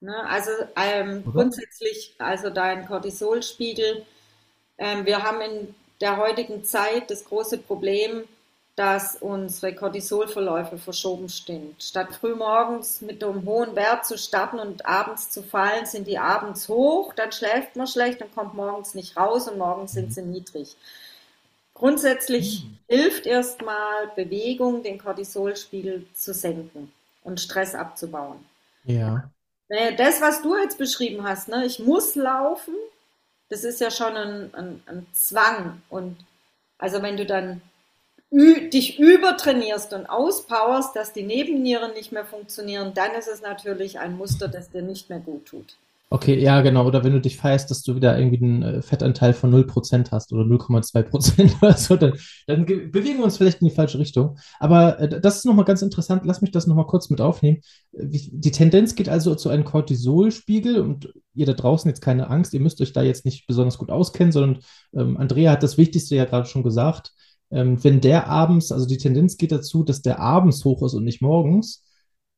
[0.00, 4.05] Ne, also ähm, grundsätzlich, also dein Cortisolspiegel
[4.79, 8.24] ähm, wir haben in der heutigen Zeit das große Problem,
[8.74, 11.74] dass unsere Cortisolverläufe verschoben stehen.
[11.79, 16.68] Statt frühmorgens mit einem hohen Wert zu starten und abends zu fallen, sind die abends
[16.68, 20.76] hoch, dann schläft man schlecht und kommt morgens nicht raus und morgens sind sie niedrig.
[21.77, 22.79] Grundsätzlich mhm.
[22.89, 26.91] hilft erstmal Bewegung, den Cortisolspiegel zu senken
[27.23, 28.45] und Stress abzubauen.
[28.85, 29.31] Ja.
[29.97, 32.75] Das, was du jetzt beschrieben hast, ne, ich muss laufen,
[33.51, 35.83] das ist ja schon ein, ein, ein Zwang.
[35.91, 36.17] Und
[36.79, 37.61] also wenn du dann
[38.31, 44.17] dich übertrainierst und auspowerst, dass die Nebennieren nicht mehr funktionieren, dann ist es natürlich ein
[44.17, 45.77] Muster, das dir nicht mehr gut tut.
[46.09, 46.87] Okay, ja, genau.
[46.87, 50.33] Oder wenn du dich feierst, dass du wieder irgendwie einen äh, Fettanteil von 0% hast
[50.33, 52.12] oder 0,2% oder so, dann,
[52.47, 54.38] dann bewegen wir uns vielleicht in die falsche Richtung.
[54.61, 56.23] Aber äh, das ist nochmal ganz interessant.
[56.25, 57.59] Lass mich das nochmal kurz mit aufnehmen.
[57.90, 62.61] Die Tendenz geht also zu einem Cortisolspiegel und ihr da draußen jetzt keine Angst, ihr
[62.61, 64.62] müsst euch da jetzt nicht besonders gut auskennen, sondern
[64.95, 67.12] ähm, Andrea hat das Wichtigste ja gerade schon gesagt.
[67.51, 71.03] Ähm, wenn der abends, also die Tendenz geht dazu, dass der abends hoch ist und
[71.05, 71.83] nicht morgens,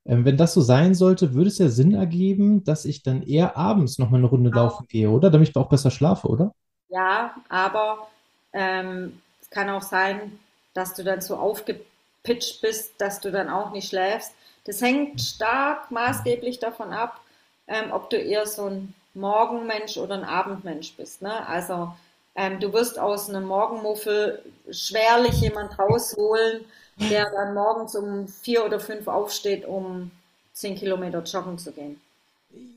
[0.09, 3.99] wenn das so sein sollte, würde es ja Sinn ergeben, dass ich dann eher abends
[3.99, 4.64] noch mal eine Runde genau.
[4.64, 5.31] laufen gehe, oder?
[5.31, 6.55] Damit ich auch besser schlafe, oder?
[6.88, 8.09] Ja, aber
[8.55, 10.38] ähm, es kann auch sein,
[10.73, 14.33] dass du dann so aufgepitcht bist, dass du dann auch nicht schläfst.
[14.64, 17.21] Das hängt stark maßgeblich davon ab,
[17.66, 21.21] ähm, ob du eher so ein Morgenmensch oder ein Abendmensch bist.
[21.21, 21.47] Ne?
[21.47, 21.92] Also
[22.35, 26.64] ähm, du wirst aus einem Morgenmuffel schwerlich jemand rausholen,
[26.98, 30.11] der dann morgens um vier oder fünf aufsteht, um
[30.52, 32.00] zehn Kilometer joggen zu gehen.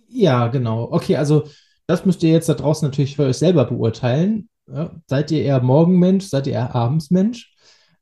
[0.09, 0.87] Ja, genau.
[0.91, 1.43] Okay, also
[1.87, 4.49] das müsst ihr jetzt da draußen natürlich für euch selber beurteilen.
[4.67, 7.51] Ja, seid ihr eher Morgenmensch, seid ihr eher Abendsmensch?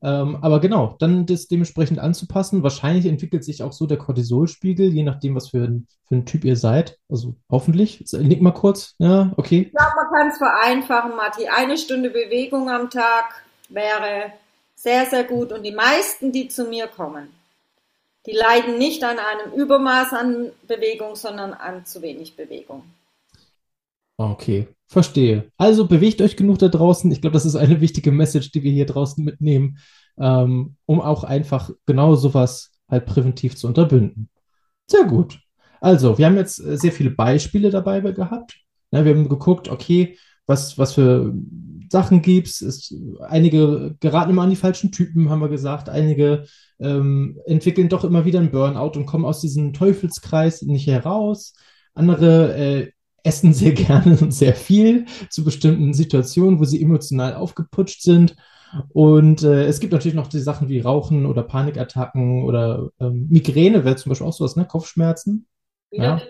[0.01, 2.63] Ähm, aber genau, dann das dementsprechend anzupassen.
[2.63, 6.45] Wahrscheinlich entwickelt sich auch so der Cortisolspiegel, je nachdem, was für ein, für ein Typ
[6.45, 6.97] ihr seid.
[7.09, 8.05] Also hoffentlich.
[8.13, 8.95] Nick mal kurz.
[8.99, 9.63] Ja, okay.
[9.63, 11.47] Ich glaube, man kann es vereinfachen, Matti.
[11.47, 14.31] Eine Stunde Bewegung am Tag wäre
[14.79, 15.51] sehr, sehr gut.
[15.51, 17.27] Und die meisten, die zu mir kommen,
[18.25, 22.83] die leiden nicht an einem Übermaß an Bewegung, sondern an zu wenig Bewegung.
[24.17, 25.51] Okay, verstehe.
[25.57, 27.11] Also bewegt euch genug da draußen.
[27.11, 29.79] Ich glaube, das ist eine wichtige Message, die wir hier draußen mitnehmen,
[30.17, 34.29] ähm, um auch einfach genau sowas halt präventiv zu unterbinden.
[34.87, 35.39] Sehr gut.
[35.81, 38.59] Also, wir haben jetzt äh, sehr viele Beispiele dabei gehabt.
[38.91, 41.33] Ja, wir haben geguckt, okay, was, was für
[41.89, 42.93] Sachen gibt es.
[43.21, 45.89] Einige geraten immer an die falschen Typen, haben wir gesagt.
[45.89, 46.45] Einige
[46.79, 51.53] ähm, entwickeln doch immer wieder einen Burnout und kommen aus diesem Teufelskreis nicht heraus.
[51.93, 52.91] Andere äh,
[53.23, 58.35] essen sehr gerne und sehr viel zu bestimmten Situationen, wo sie emotional aufgeputscht sind.
[58.89, 63.83] Und äh, es gibt natürlich noch die Sachen wie Rauchen oder Panikattacken oder ähm, Migräne
[63.83, 64.65] wäre zum Beispiel auch sowas, ne?
[64.65, 65.47] Kopfschmerzen.
[65.89, 66.21] Wieder, ja.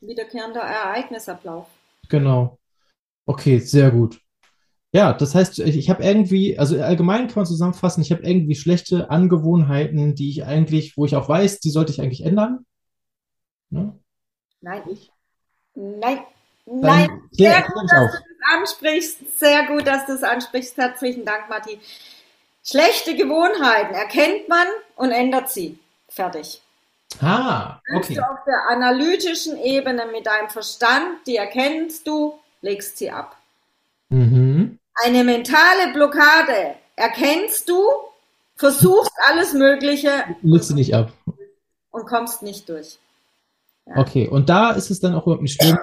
[0.00, 1.66] Wiederkehrender Ereignisablauf.
[2.08, 2.58] Genau.
[3.26, 4.20] Okay, sehr gut.
[4.92, 9.08] Ja, das heißt, ich, habe irgendwie, also allgemein kann man zusammenfassen, ich habe irgendwie schlechte
[9.08, 12.66] Angewohnheiten, die ich eigentlich, wo ich auch weiß, die sollte ich eigentlich ändern.
[13.70, 13.96] Ne?
[14.60, 15.12] Nein, ich.
[15.76, 16.18] Nein,
[16.66, 17.08] nein.
[17.30, 18.22] Sehr gut, dass du das
[18.52, 19.38] ansprichst.
[19.38, 20.76] Sehr gut, dass du es ansprichst.
[20.76, 21.78] Herzlichen Dank, Matti.
[22.64, 25.78] Schlechte Gewohnheiten erkennt man und ändert sie.
[26.08, 26.60] Fertig.
[27.20, 28.14] Ah, okay.
[28.14, 33.36] Du auf der analytischen Ebene mit deinem Verstand, die erkennst du, legst sie ab.
[35.04, 37.82] Eine mentale Blockade erkennst du,
[38.54, 40.10] versuchst alles Mögliche.
[40.42, 41.12] Legst sie nicht ab.
[41.90, 42.98] Und kommst nicht durch.
[43.86, 43.98] Ja.
[43.98, 45.78] Okay, und da ist es dann auch nicht schlimm,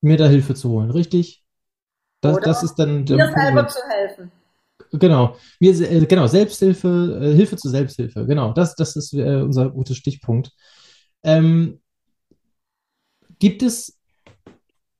[0.00, 1.44] mir da Hilfe zu holen, richtig?
[2.20, 4.32] Das, das ist dann mir selber zu helfen.
[4.92, 9.70] Genau, mir, äh, genau, Selbsthilfe, äh, Hilfe zur Selbsthilfe, genau, das, das ist äh, unser
[9.70, 10.50] guter Stichpunkt.
[11.22, 11.80] Ähm,
[13.38, 13.98] gibt es,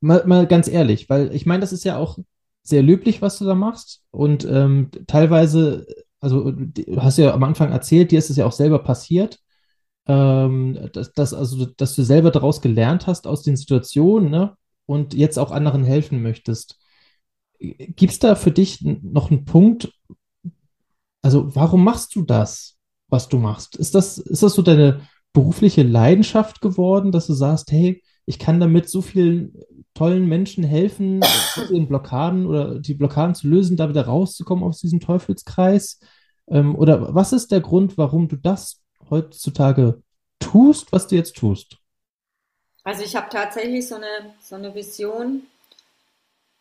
[0.01, 2.19] mal, mal ganz ehrlich, weil ich meine, das ist ja auch
[2.65, 5.87] sehr löblich, was du da machst und ähm, teilweise,
[6.21, 9.39] also du hast ja am Anfang erzählt, dir ist es ja auch selber passiert
[10.07, 14.57] ähm, dass, dass, also, dass du selber daraus gelernt hast aus den Situationen ne?
[14.87, 16.79] und jetzt auch anderen helfen möchtest.
[17.59, 19.93] Gibt es da für dich noch einen Punkt?
[21.23, 22.77] Also, warum machst du das,
[23.09, 23.77] was du machst?
[23.77, 25.01] Ist das, ist das so deine
[25.33, 29.55] berufliche Leidenschaft geworden, dass du sagst, hey, ich kann damit so vielen
[29.95, 31.21] tollen Menschen helfen,
[31.71, 36.01] den Blockaden oder die Blockaden zu lösen, da wieder rauszukommen aus diesem Teufelskreis?
[36.49, 40.03] Ähm, oder was ist der Grund, warum du das heutzutage
[40.41, 41.79] tust, was du jetzt tust?
[42.83, 45.45] Also ich habe tatsächlich so eine, so eine Vision,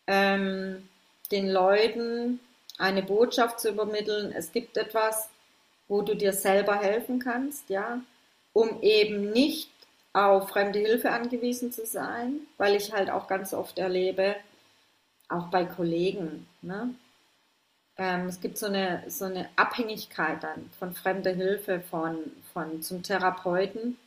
[0.07, 0.87] ähm,
[1.31, 2.39] den Leuten
[2.77, 4.31] eine Botschaft zu übermitteln.
[4.31, 5.29] Es gibt etwas,
[5.87, 8.01] wo du dir selber helfen kannst, ja,
[8.53, 9.69] um eben nicht
[10.13, 14.35] auf fremde Hilfe angewiesen zu sein, weil ich halt auch ganz oft erlebe,
[15.29, 16.93] auch bei Kollegen, ne,
[17.97, 22.17] ähm, es gibt so eine, so eine Abhängigkeit dann von fremder Hilfe, von,
[22.51, 23.97] von zum Therapeuten.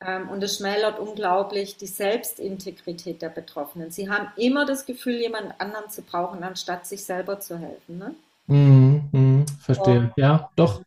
[0.00, 3.90] Ähm, und es schmälert unglaublich die Selbstintegrität der Betroffenen.
[3.90, 7.98] Sie haben immer das Gefühl, jemand anderen zu brauchen, anstatt sich selber zu helfen.
[7.98, 8.14] Ne?
[8.46, 9.98] Mm, mm, verstehe.
[9.98, 10.82] Und ja, doch.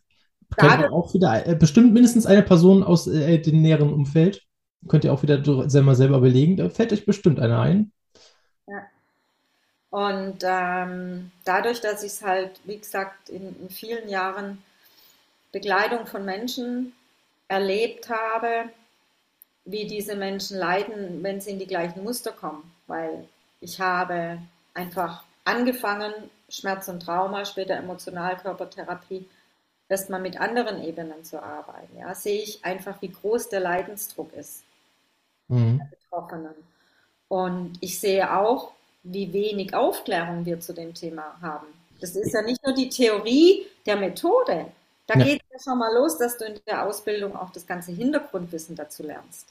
[0.58, 4.42] Kennt man auch wieder äh, bestimmt mindestens eine Person aus äh, dem näheren Umfeld.
[4.88, 6.58] Könnt ihr auch wieder selber selber belegen.
[6.58, 7.92] Da fällt euch bestimmt einer ein.
[8.68, 8.84] Ja.
[9.90, 14.62] Und ähm, dadurch, dass ich es halt, wie gesagt, in, in, vielen Jahren
[15.52, 16.94] Begleitung von Menschen
[17.48, 18.70] erlebt habe,
[19.64, 22.72] wie diese Menschen leiden, wenn sie in die gleichen Muster kommen.
[22.88, 23.28] Weil
[23.62, 24.38] ich habe
[24.74, 26.14] einfach angefangen,
[26.50, 29.26] Schmerz und Trauma, später Emotionalkörpertherapie,
[29.90, 31.98] erstmal mit anderen Ebenen zu arbeiten.
[32.00, 34.64] Ja, sehe ich einfach, wie groß der Leidensdruck ist
[35.48, 35.80] mhm.
[35.80, 36.56] der Betroffenen.
[37.28, 38.72] Und ich sehe auch,
[39.04, 41.68] wie wenig Aufklärung wir zu dem Thema haben.
[42.02, 44.68] Das ist ja nicht nur die Theorie der Methode.
[45.08, 45.26] Da ja.
[45.26, 48.76] geht es ja schon mal los, dass du in der Ausbildung auch das ganze Hintergrundwissen
[48.76, 49.48] dazu lernst.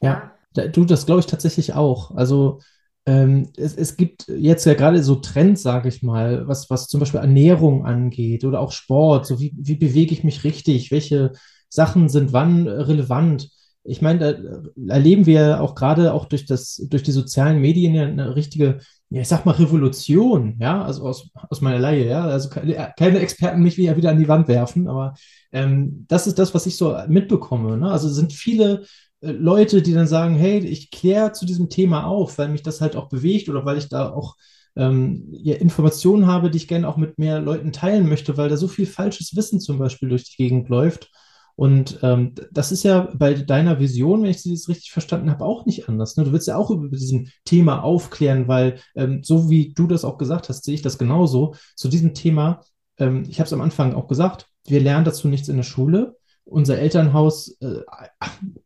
[0.00, 0.68] Ja, ja.
[0.68, 2.14] du, das glaube ich tatsächlich auch.
[2.14, 2.60] Also
[3.06, 7.00] ähm, es, es gibt jetzt ja gerade so Trends, sage ich mal, was, was zum
[7.00, 9.26] Beispiel Ernährung angeht oder auch Sport.
[9.26, 10.90] So wie, wie bewege ich mich richtig?
[10.90, 11.32] Welche
[11.68, 13.48] Sachen sind wann relevant?
[13.84, 18.04] ich meine, da erleben wir auch gerade auch durch das, durch die sozialen Medien ja
[18.04, 18.78] eine richtige,
[19.10, 22.24] ja, ich sag mal, Revolution, ja, also aus, aus meiner Laie, ja.
[22.24, 25.14] Also keine, Experten mich wieder an die Wand werfen, aber
[25.50, 27.76] ähm, das ist das, was ich so mitbekomme.
[27.76, 27.90] Ne?
[27.90, 28.84] Also sind viele
[29.22, 32.96] Leute, die dann sagen, hey, ich kläre zu diesem Thema auf, weil mich das halt
[32.96, 34.36] auch bewegt oder weil ich da auch
[34.74, 38.56] ähm, ja, Informationen habe, die ich gerne auch mit mehr Leuten teilen möchte, weil da
[38.56, 41.10] so viel falsches Wissen zum Beispiel durch die Gegend läuft.
[41.54, 45.66] Und ähm, das ist ja bei deiner Vision, wenn ich das richtig verstanden habe, auch
[45.66, 46.16] nicht anders.
[46.16, 46.24] Ne?
[46.24, 50.18] Du willst ja auch über diesem Thema aufklären, weil ähm, so wie du das auch
[50.18, 51.54] gesagt hast, sehe ich das genauso.
[51.76, 52.62] Zu diesem Thema,
[52.98, 56.16] ähm, ich habe es am Anfang auch gesagt, wir lernen dazu nichts in der Schule
[56.44, 57.82] unser Elternhaus, äh,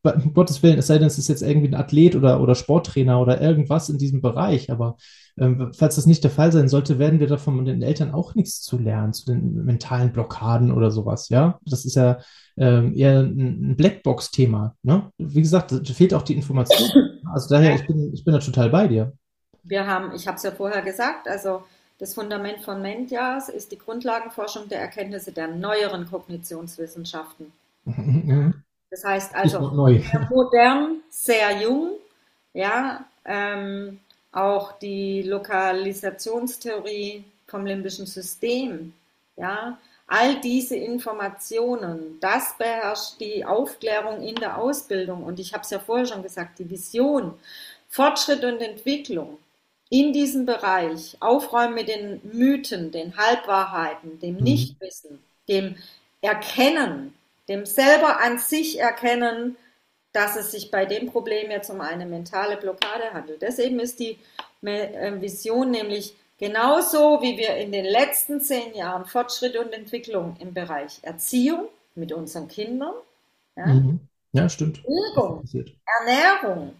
[0.02, 3.20] um Gottes Willen, es sei denn, es ist jetzt irgendwie ein Athlet oder, oder Sporttrainer
[3.20, 4.96] oder irgendwas in diesem Bereich, aber
[5.38, 8.62] ähm, falls das nicht der Fall sein sollte, werden wir davon den Eltern auch nichts
[8.62, 11.58] zu lernen, zu den mentalen Blockaden oder sowas, ja.
[11.64, 12.18] Das ist ja
[12.56, 15.10] ähm, eher ein, Blackbox-Thema, ne?
[15.18, 16.90] Wie gesagt, da fehlt auch die Information.
[17.32, 19.12] Also daher, ich bin, ich bin da total bei dir.
[19.64, 21.62] Wir haben, ich habe es ja vorher gesagt, also
[21.98, 27.52] das Fundament von Mentias ist die Grundlagenforschung der Erkenntnisse der neueren Kognitionswissenschaften.
[28.90, 29.60] Das heißt also
[30.30, 31.92] modern, sehr jung,
[32.52, 34.00] ja, ähm,
[34.32, 38.92] auch die Lokalisationstheorie vom limbischen System,
[39.36, 45.24] ja, all diese Informationen, das beherrscht die Aufklärung in der Ausbildung.
[45.24, 47.34] Und ich habe es ja vorher schon gesagt, die Vision,
[47.88, 49.38] Fortschritt und Entwicklung
[49.90, 54.44] in diesem Bereich, Aufräumen mit den Mythen, den Halbwahrheiten, dem mhm.
[54.44, 55.18] Nichtwissen,
[55.48, 55.76] dem
[56.20, 57.14] Erkennen
[57.48, 59.56] dem selber an sich erkennen,
[60.12, 63.42] dass es sich bei dem Problem jetzt um eine mentale Blockade handelt.
[63.42, 64.18] Deswegen ist die
[64.62, 70.54] äh, Vision nämlich genauso, wie wir in den letzten zehn Jahren Fortschritt und Entwicklung im
[70.54, 72.94] Bereich Erziehung mit unseren Kindern,
[73.56, 74.00] ja, mhm.
[74.32, 75.44] ja stimmt, Bildung,
[76.00, 76.74] Ernährung,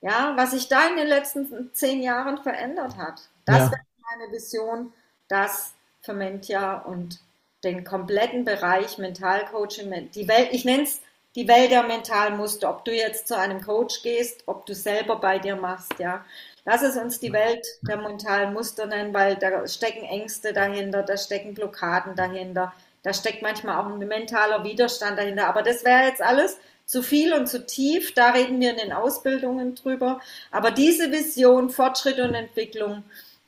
[0.00, 3.28] ja, was sich da in den letzten zehn Jahren verändert hat.
[3.44, 3.70] Das ja.
[3.70, 4.92] wäre meine Vision,
[5.28, 7.20] dass Fermentia und
[7.64, 11.00] den kompletten Bereich Mentalcoaching, die Welt, ich nenne es
[11.34, 15.38] die Welt der Mentalmuster, ob du jetzt zu einem Coach gehst, ob du selber bei
[15.38, 16.24] dir machst, ja.
[16.64, 21.16] Lass es uns die Welt der mentalen Muster nennen, weil da stecken Ängste dahinter, da
[21.16, 22.72] stecken Blockaden dahinter,
[23.02, 25.46] da steckt manchmal auch ein mentaler Widerstand dahinter.
[25.46, 28.92] Aber das wäre jetzt alles zu viel und zu tief, da reden wir in den
[28.92, 30.20] Ausbildungen drüber.
[30.50, 33.04] Aber diese Vision, Fortschritt und Entwicklung,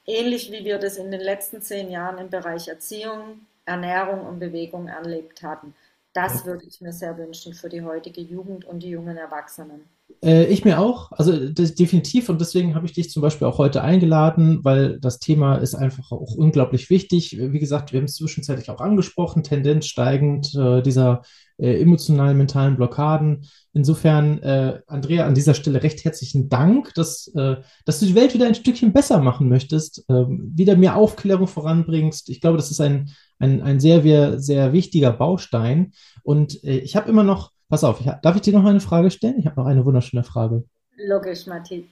[0.06, 4.88] ähnlich wie wir das in den letzten zehn Jahren im Bereich Erziehung, Ernährung und Bewegung
[4.88, 5.74] erlebt hatten.
[6.16, 9.82] Das würde ich mir sehr wünschen für die heutige Jugend und die jungen Erwachsenen.
[10.22, 13.58] Äh, ich mir auch, also das, definitiv und deswegen habe ich dich zum Beispiel auch
[13.58, 17.36] heute eingeladen, weil das Thema ist einfach auch unglaublich wichtig.
[17.38, 21.20] Wie gesagt, wir haben es zwischenzeitlich auch angesprochen, Tendenz steigend äh, dieser
[21.58, 23.46] äh, emotionalen, mentalen Blockaden.
[23.74, 28.32] Insofern, äh, Andrea, an dieser Stelle recht herzlichen Dank, dass, äh, dass du die Welt
[28.32, 32.30] wieder ein Stückchen besser machen möchtest, ähm, wieder mehr Aufklärung voranbringst.
[32.30, 35.92] Ich glaube, das ist ein, ein, ein sehr, sehr wichtiger Baustein.
[36.22, 39.10] Und äh, ich habe immer noch, pass auf, ich, darf ich dir noch eine Frage
[39.10, 39.38] stellen?
[39.38, 40.64] Ich habe noch eine wunderschöne Frage.
[40.96, 41.88] Logisch, Matti.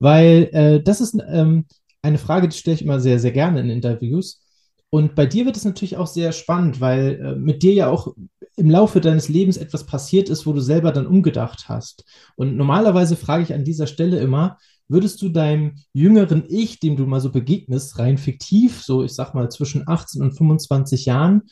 [0.00, 1.66] Weil äh, das ist ähm,
[2.02, 4.42] eine Frage, die stelle ich immer sehr, sehr gerne in Interviews.
[4.90, 8.14] Und bei dir wird es natürlich auch sehr spannend, weil äh, mit dir ja auch
[8.56, 12.04] im Laufe deines Lebens etwas passiert ist, wo du selber dann umgedacht hast.
[12.36, 14.58] Und normalerweise frage ich an dieser Stelle immer,
[14.88, 19.34] würdest du deinem jüngeren Ich, dem du mal so begegnest, rein fiktiv, so ich sag
[19.34, 21.42] mal zwischen 18 und 25 Jahren,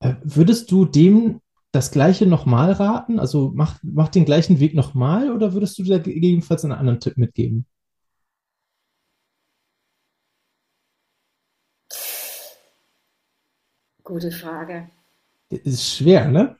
[0.00, 1.40] äh, würdest du dem
[1.72, 3.18] das Gleiche nochmal raten?
[3.18, 7.16] Also mach, mach den gleichen Weg nochmal oder würdest du da gegebenenfalls einen anderen Tipp
[7.16, 7.66] mitgeben?
[14.04, 14.90] Gute Frage.
[15.50, 16.56] Ist schwer, ne?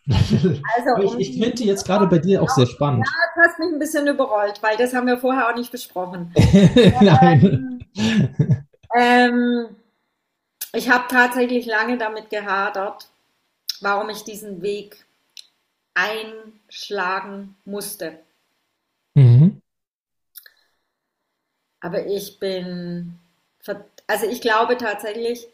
[0.76, 3.06] Also, ich, ich finde jetzt gerade bei dir auch sehr spannend.
[3.06, 6.34] Ja, du hast mich ein bisschen überrollt, weil das haben wir vorher auch nicht besprochen.
[7.00, 7.84] Nein.
[7.96, 8.64] Ähm,
[8.96, 9.76] ähm,
[10.72, 13.08] ich habe tatsächlich lange damit gehadert,
[13.80, 15.04] warum ich diesen Weg
[15.94, 18.18] einschlagen musste.
[19.14, 19.62] Mhm.
[21.80, 23.18] Aber ich bin,
[24.08, 25.46] also ich glaube tatsächlich,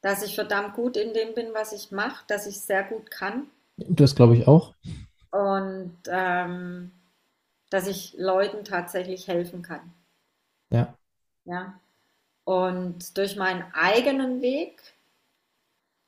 [0.00, 3.48] dass ich verdammt gut in dem bin, was ich mache, dass ich sehr gut kann.
[3.76, 4.74] Das glaube ich auch.
[5.30, 6.92] Und ähm,
[7.70, 9.92] dass ich Leuten tatsächlich helfen kann.
[10.70, 10.94] Ja.
[11.44, 11.78] Ja.
[12.44, 14.80] Und durch meinen eigenen Weg,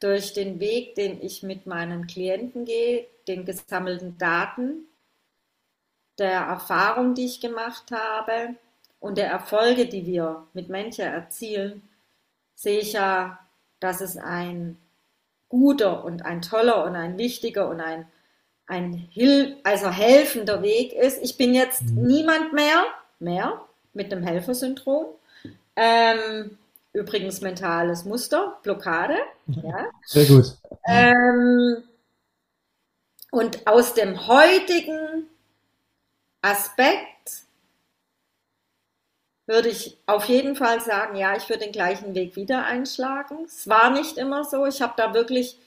[0.01, 4.87] durch den Weg, den ich mit meinen Klienten gehe, den gesammelten Daten,
[6.19, 8.55] der Erfahrung, die ich gemacht habe
[9.01, 11.83] und der Erfolge, die wir mit Menschen erzielen,
[12.55, 13.39] sehe ich ja
[13.81, 14.77] dass es ein
[15.49, 18.07] guter und ein toller und ein wichtiger und ein,
[18.67, 21.23] ein Hil also helfender Weg ist.
[21.23, 22.07] Ich bin jetzt mhm.
[22.07, 22.85] niemand mehr,
[23.19, 23.61] mehr
[23.93, 25.07] mit dem Helfersyndrom.
[25.77, 26.59] Ähm,
[26.93, 29.17] übrigens mentales Muster, Blockade.
[29.47, 29.87] Ja.
[30.05, 30.57] Sehr gut.
[30.87, 31.83] Ähm,
[33.31, 35.27] und aus dem heutigen
[36.43, 37.20] Aspekt
[39.51, 43.45] würde ich auf jeden Fall sagen, ja, ich würde den gleichen Weg wieder einschlagen.
[43.45, 44.65] Es war nicht immer so.
[44.65, 45.59] Ich habe da wirklich,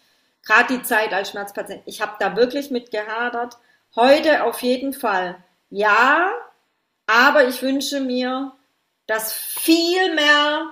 [0.46, 3.58] gerade die Zeit als Schmerzpatient, ich habe da wirklich mit gehadert.
[3.96, 5.36] Heute auf jeden Fall
[5.70, 6.32] ja,
[7.08, 8.54] aber ich wünsche mir,
[9.06, 10.72] dass viel mehr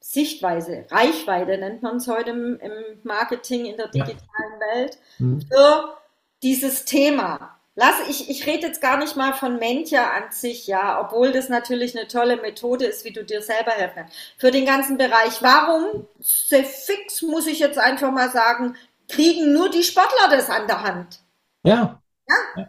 [0.00, 2.72] Sichtweise, Reichweite nennt man es heute im, im,
[3.04, 4.74] Marketing in der digitalen ja.
[4.74, 5.42] Welt, mhm.
[5.42, 5.96] für
[6.42, 7.58] dieses Thema.
[7.76, 11.48] Lass, ich, ich rede jetzt gar nicht mal von Mentja an sich, ja, obwohl das
[11.48, 14.14] natürlich eine tolle Methode ist, wie du dir selber helfen kannst.
[14.38, 15.42] Für den ganzen Bereich.
[15.42, 18.76] Warum, fix muss ich jetzt einfach mal sagen,
[19.08, 21.20] kriegen nur die Sportler das an der Hand?
[21.64, 22.00] Ja.
[22.28, 22.68] ja?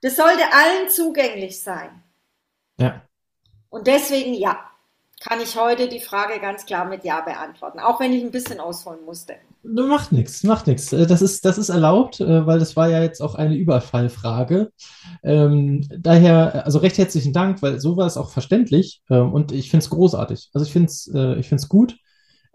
[0.00, 2.02] Das sollte allen zugänglich sein.
[2.78, 3.02] Ja.
[3.68, 4.70] Und deswegen ja,
[5.20, 8.60] kann ich heute die Frage ganz klar mit Ja beantworten, auch wenn ich ein bisschen
[8.60, 9.34] ausholen musste.
[9.62, 10.92] Macht nichts, macht nichts.
[10.92, 14.70] Äh, das ist, das ist erlaubt, äh, weil das war ja jetzt auch eine Überfallfrage.
[15.22, 19.70] Ähm, daher, also recht herzlichen Dank, weil so war es auch verständlich ähm, und ich
[19.70, 20.50] finde es großartig.
[20.52, 21.96] Also ich finde es äh, ich find's gut.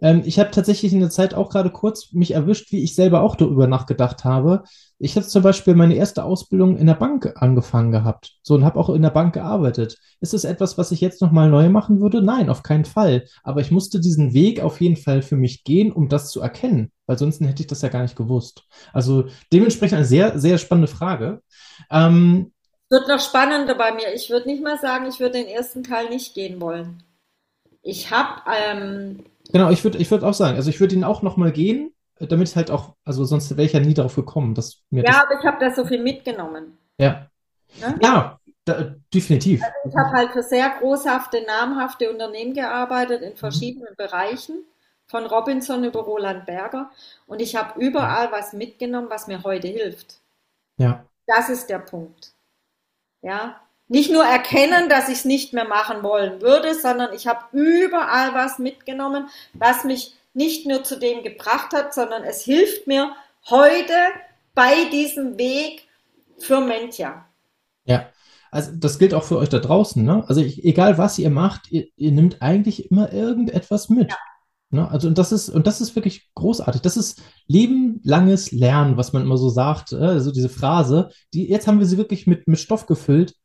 [0.01, 3.21] Ähm, ich habe tatsächlich in der Zeit auch gerade kurz mich erwischt, wie ich selber
[3.21, 4.63] auch darüber nachgedacht habe.
[5.03, 8.33] Ich habe zum Beispiel meine erste Ausbildung in der Bank angefangen gehabt.
[8.43, 9.97] So und habe auch in der Bank gearbeitet.
[10.19, 12.21] Ist das etwas, was ich jetzt nochmal neu machen würde?
[12.21, 13.25] Nein, auf keinen Fall.
[13.41, 16.91] Aber ich musste diesen Weg auf jeden Fall für mich gehen, um das zu erkennen,
[17.07, 18.63] weil sonst hätte ich das ja gar nicht gewusst.
[18.93, 21.41] Also dementsprechend eine sehr, sehr spannende Frage.
[21.89, 22.51] Ähm,
[22.91, 24.13] wird noch spannender bei mir.
[24.13, 27.01] Ich würde nicht mal sagen, ich würde den ersten Teil nicht gehen wollen.
[27.81, 31.23] Ich habe ähm, Genau, ich würde ich würd auch sagen, also ich würde ihn auch
[31.23, 31.91] nochmal gehen,
[32.27, 35.11] damit es halt auch, also sonst wäre ich ja nie darauf gekommen, dass mir Ja,
[35.11, 36.77] das, aber ich habe da so viel mitgenommen.
[36.97, 37.27] Ja.
[37.79, 37.99] Ne?
[38.01, 39.61] Ja, da, definitiv.
[39.61, 43.97] Also ich habe halt für sehr großhafte, namhafte Unternehmen gearbeitet in verschiedenen mhm.
[43.97, 44.63] Bereichen,
[45.07, 46.89] von Robinson über Roland Berger.
[47.27, 50.21] Und ich habe überall was mitgenommen, was mir heute hilft.
[50.77, 51.05] Ja.
[51.27, 52.31] Das ist der Punkt.
[53.21, 57.43] Ja, nicht nur erkennen, dass ich es nicht mehr machen wollen würde, sondern ich habe
[57.51, 63.11] überall was mitgenommen, was mich nicht nur zu dem gebracht hat, sondern es hilft mir
[63.49, 63.93] heute
[64.53, 65.87] bei diesem Weg
[66.37, 67.25] für Mentja.
[67.85, 68.09] Ja,
[68.51, 70.03] also das gilt auch für euch da draußen.
[70.03, 70.23] Ne?
[70.27, 74.11] Also ich, egal was ihr macht, ihr, ihr nehmt eigentlich immer irgendetwas mit.
[74.11, 74.17] Ja.
[74.71, 74.89] Ne?
[74.89, 76.81] Also und das ist und das ist wirklich großartig.
[76.81, 79.93] Das ist lebenlanges Lernen, was man immer so sagt.
[79.93, 83.35] Also diese Phrase, die jetzt haben wir sie wirklich mit mit Stoff gefüllt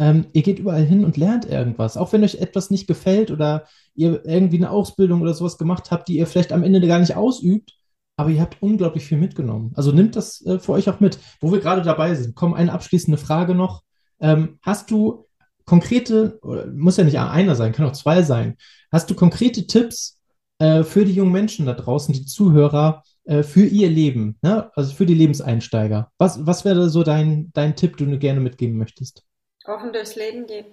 [0.00, 1.98] ähm, ihr geht überall hin und lernt irgendwas.
[1.98, 6.08] Auch wenn euch etwas nicht gefällt oder ihr irgendwie eine Ausbildung oder sowas gemacht habt,
[6.08, 7.74] die ihr vielleicht am Ende gar nicht ausübt,
[8.16, 9.72] aber ihr habt unglaublich viel mitgenommen.
[9.74, 11.18] Also nimmt das äh, für euch auch mit.
[11.40, 13.82] Wo wir gerade dabei sind, komm, eine abschließende Frage noch.
[14.20, 15.26] Ähm, hast du
[15.66, 16.40] konkrete,
[16.74, 18.56] muss ja nicht einer sein, kann auch zwei sein,
[18.90, 20.18] hast du konkrete Tipps
[20.58, 24.70] äh, für die jungen Menschen da draußen, die Zuhörer, äh, für ihr Leben, ne?
[24.74, 26.10] also für die Lebenseinsteiger?
[26.18, 29.24] Was, was wäre so dein, dein Tipp, den du gerne mitgeben möchtest?
[29.70, 30.66] Offen durchs Leben gehen.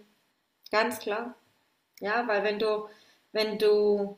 [0.72, 1.36] Ganz klar.
[2.00, 2.88] Ja, weil wenn du,
[3.32, 4.18] wenn du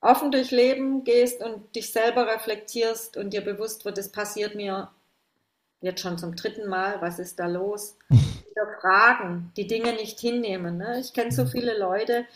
[0.00, 4.90] offen durchs Leben gehst und dich selber reflektierst und dir bewusst wird, es passiert mir
[5.80, 7.96] jetzt schon zum dritten Mal, was ist da los?
[8.08, 10.78] Wieder fragen, die Dinge nicht hinnehmen.
[10.78, 11.00] Ne?
[11.00, 12.26] Ich kenne so viele Leute,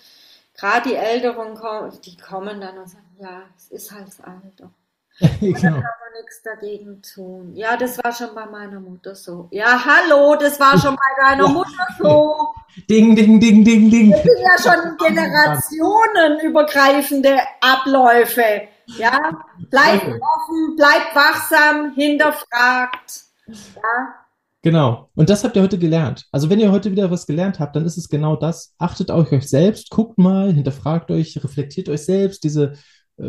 [0.55, 1.59] gerade die Älteren,
[2.05, 4.70] die kommen dann und sagen, ja, es ist halt Alter.
[5.40, 5.52] genau.
[5.52, 7.54] Da kann man nichts dagegen tun.
[7.54, 9.48] Ja, das war schon bei meiner Mutter so.
[9.50, 12.54] Ja, hallo, das war schon bei deiner Mutter so.
[12.88, 14.12] Ding, ding, ding, ding, ding.
[14.12, 18.68] Das sind ja schon generationenübergreifende Abläufe.
[18.98, 23.24] Ja, bleibt offen, bleibt wachsam, hinterfragt.
[23.46, 24.14] Ja.
[24.62, 25.08] Genau.
[25.14, 26.26] Und das habt ihr heute gelernt.
[26.32, 28.74] Also wenn ihr heute wieder was gelernt habt, dann ist es genau das.
[28.78, 32.74] Achtet auf euch selbst, guckt mal, hinterfragt euch, reflektiert euch selbst, diese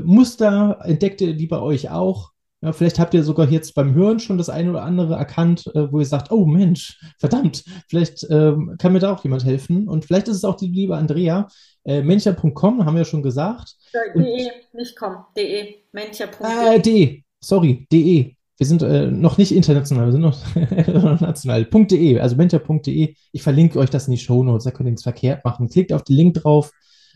[0.03, 2.31] Muster entdeckt ihr die bei euch auch?
[2.63, 5.91] Ja, vielleicht habt ihr sogar jetzt beim Hören schon das eine oder andere erkannt, äh,
[5.91, 9.87] wo ihr sagt, oh Mensch, verdammt, vielleicht ähm, kann mir da auch jemand helfen.
[9.87, 11.47] Und vielleicht ist es auch die liebe Andrea.
[11.83, 13.75] Äh, Mencher.com, haben wir ja schon gesagt.
[14.15, 16.75] De, nicht com, de, mencher.de.
[16.75, 18.35] Äh, de, sorry, de.
[18.57, 20.37] Wir sind äh, noch nicht international, wir sind noch
[21.19, 21.65] national.
[21.65, 23.15] .de, also mencher.de.
[23.31, 25.67] Ich verlinke euch das in die Show Notes, da könnt ihr nichts verkehrt machen.
[25.67, 26.71] Klickt auf den Link drauf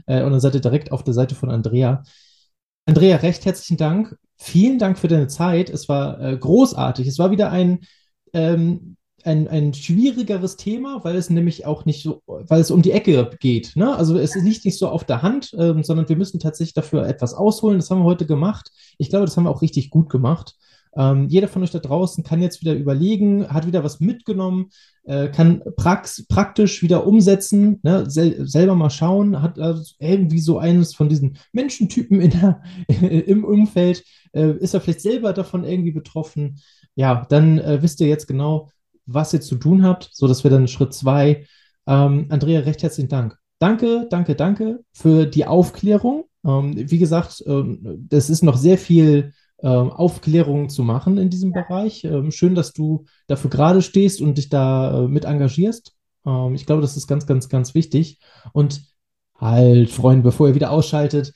[0.08, 2.02] äh, und dann seid ihr direkt auf der Seite von Andrea.
[2.86, 4.16] Andrea, recht herzlichen Dank.
[4.38, 5.70] Vielen Dank für deine Zeit.
[5.70, 7.08] Es war äh, großartig.
[7.08, 7.80] Es war wieder ein,
[8.34, 12.92] ähm, ein, ein schwierigeres Thema, weil es nämlich auch nicht so, weil es um die
[12.92, 13.76] Ecke geht.
[13.76, 13.96] Ne?
[13.96, 17.34] Also es liegt nicht so auf der Hand, ähm, sondern wir müssen tatsächlich dafür etwas
[17.34, 17.80] ausholen.
[17.80, 18.70] Das haben wir heute gemacht.
[19.00, 20.56] Ich glaube, das haben wir auch richtig gut gemacht.
[20.98, 24.70] Ähm, jeder von euch da draußen kann jetzt wieder überlegen, hat wieder was mitgenommen,
[25.04, 28.10] äh, kann prax praktisch wieder umsetzen, ne?
[28.10, 33.44] Sel selber mal schauen, hat also irgendwie so eines von diesen Menschentypen in der, im
[33.44, 36.60] Umfeld, äh, ist er vielleicht selber davon irgendwie betroffen.
[36.96, 38.70] Ja, dann äh, wisst ihr jetzt genau,
[39.06, 41.46] was ihr zu tun habt, so dass wir dann Schritt zwei.
[41.88, 43.38] Ähm, Andrea, recht herzlichen Dank.
[43.60, 46.26] danke, danke, danke für die Aufklärung.
[46.46, 51.52] Ähm, wie gesagt, ähm, das ist noch sehr viel ähm, Aufklärung zu machen in diesem
[51.52, 52.04] Bereich.
[52.04, 55.94] Ähm, schön, dass du dafür gerade stehst und dich da äh, mit engagierst.
[56.26, 58.20] Ähm, ich glaube, das ist ganz, ganz, ganz wichtig.
[58.54, 58.82] Und
[59.38, 61.34] halt, Freunde, bevor ihr wieder ausschaltet,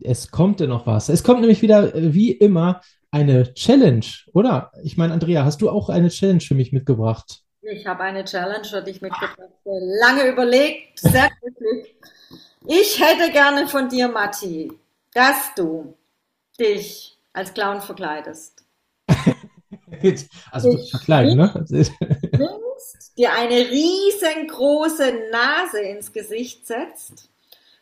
[0.00, 1.08] es kommt ja noch was.
[1.08, 2.80] Es kommt nämlich wieder, äh, wie immer,
[3.10, 4.72] eine Challenge, oder?
[4.82, 7.42] Ich meine, Andrea, hast du auch eine Challenge für mich mitgebracht?
[7.60, 9.38] Ich habe eine Challenge für dich mitgebracht.
[9.64, 11.94] Lange überlegt, sehr glücklich.
[12.66, 14.72] Ich hätte gerne von dir, Matti,
[15.12, 15.94] dass du
[16.58, 18.64] dich als Clown verkleidest.
[20.50, 21.66] also ich verkleiden, ne?
[21.70, 27.30] nimmst, dir eine riesengroße Nase ins Gesicht setzt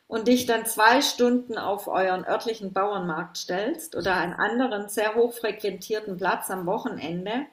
[0.06, 6.16] und dich dann zwei Stunden auf euren örtlichen Bauernmarkt stellst oder einen anderen sehr hochfrequentierten
[6.16, 7.46] Platz am Wochenende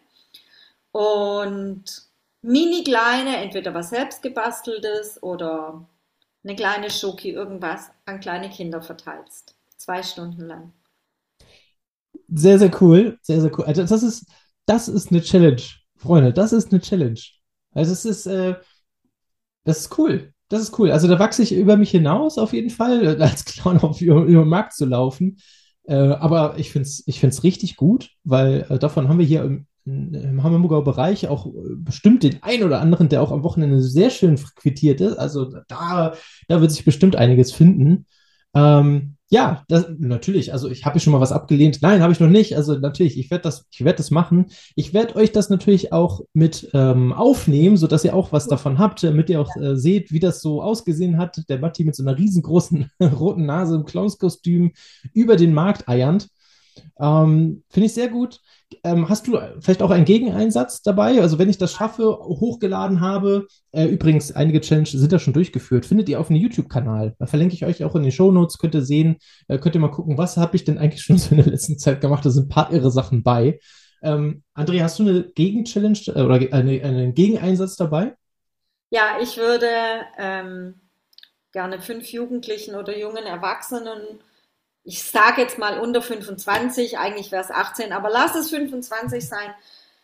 [0.92, 1.84] und
[2.42, 5.86] mini kleine, entweder was selbst gebasteltes oder
[6.44, 9.56] eine kleine Schoki, irgendwas an kleine Kinder verteilst.
[9.76, 10.74] Zwei Stunden lang.
[12.28, 13.18] Sehr, sehr cool.
[13.22, 13.66] Sehr, sehr cool.
[13.66, 14.26] Also das ist,
[14.66, 15.62] das ist eine Challenge,
[15.96, 16.34] Freunde.
[16.34, 17.20] Das ist eine Challenge.
[17.72, 18.56] Also es ist, äh,
[19.64, 20.34] das ist cool.
[20.50, 20.92] Das ist cool.
[20.92, 24.44] Also da wachse ich über mich hinaus auf jeden Fall, als Clown auf über, über
[24.44, 25.38] den Markt zu laufen.
[25.84, 29.44] Äh, aber ich finde es ich find's richtig gut, weil äh, davon haben wir hier
[29.44, 33.82] im, im Hamburger Bereich auch äh, bestimmt den einen oder anderen, der auch am Wochenende
[33.82, 35.18] sehr schön frequentiert ist.
[35.18, 36.14] Also da,
[36.48, 38.06] da wird sich bestimmt einiges finden.
[38.54, 40.54] Ähm, ja, das, natürlich.
[40.54, 41.80] Also ich habe schon mal was abgelehnt.
[41.82, 42.56] Nein, habe ich noch nicht.
[42.56, 44.46] Also natürlich, ich werde das, ich werde das machen.
[44.76, 49.04] Ich werde euch das natürlich auch mit ähm, aufnehmen, sodass ihr auch was davon habt,
[49.04, 51.44] damit ihr auch äh, seht, wie das so ausgesehen hat.
[51.50, 54.72] Der Matti mit so einer riesengroßen roten Nase im Clownskostüm
[55.14, 56.30] über den Markt eiernd.
[56.98, 58.40] Ähm, Finde ich sehr gut.
[58.84, 61.22] Ähm, hast du vielleicht auch einen Gegeneinsatz dabei?
[61.22, 65.86] Also wenn ich das schaffe, hochgeladen habe, äh, übrigens, einige Challenges sind da schon durchgeführt,
[65.86, 67.16] findet ihr auf einem YouTube-Kanal.
[67.18, 69.92] Da verlinke ich euch auch in den Shownotes, könnt ihr sehen, äh, könnt ihr mal
[69.92, 72.26] gucken, was habe ich denn eigentlich schon so in der letzten Zeit gemacht.
[72.26, 73.60] Da sind ein paar irre Sachen bei.
[74.04, 78.16] Ähm, André, hast du eine Gegen-Challenge äh, oder eine, einen Gegeneinsatz dabei?
[78.90, 79.68] Ja, ich würde
[80.18, 80.76] ähm,
[81.52, 84.20] gerne fünf Jugendlichen oder jungen Erwachsenen
[84.88, 89.54] ich sage jetzt mal unter 25, eigentlich wäre es 18, aber lass es 25 sein.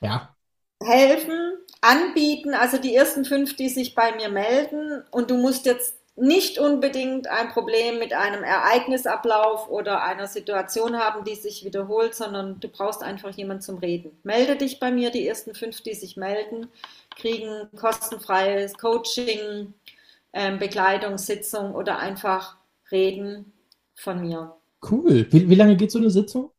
[0.01, 0.35] Ja.
[0.83, 5.95] Helfen, anbieten, also die ersten fünf, die sich bei mir melden und du musst jetzt
[6.17, 12.59] nicht unbedingt ein Problem mit einem Ereignisablauf oder einer Situation haben, die sich wiederholt, sondern
[12.59, 14.19] du brauchst einfach jemanden zum Reden.
[14.23, 16.67] Melde dich bei mir, die ersten fünf, die sich melden,
[17.15, 19.73] kriegen kostenfreies Coaching,
[20.33, 22.57] ähm, Begleitung, Sitzung oder einfach
[22.91, 23.53] reden
[23.95, 24.57] von mir.
[24.89, 25.27] Cool.
[25.31, 26.51] Wie, wie lange geht so eine Sitzung?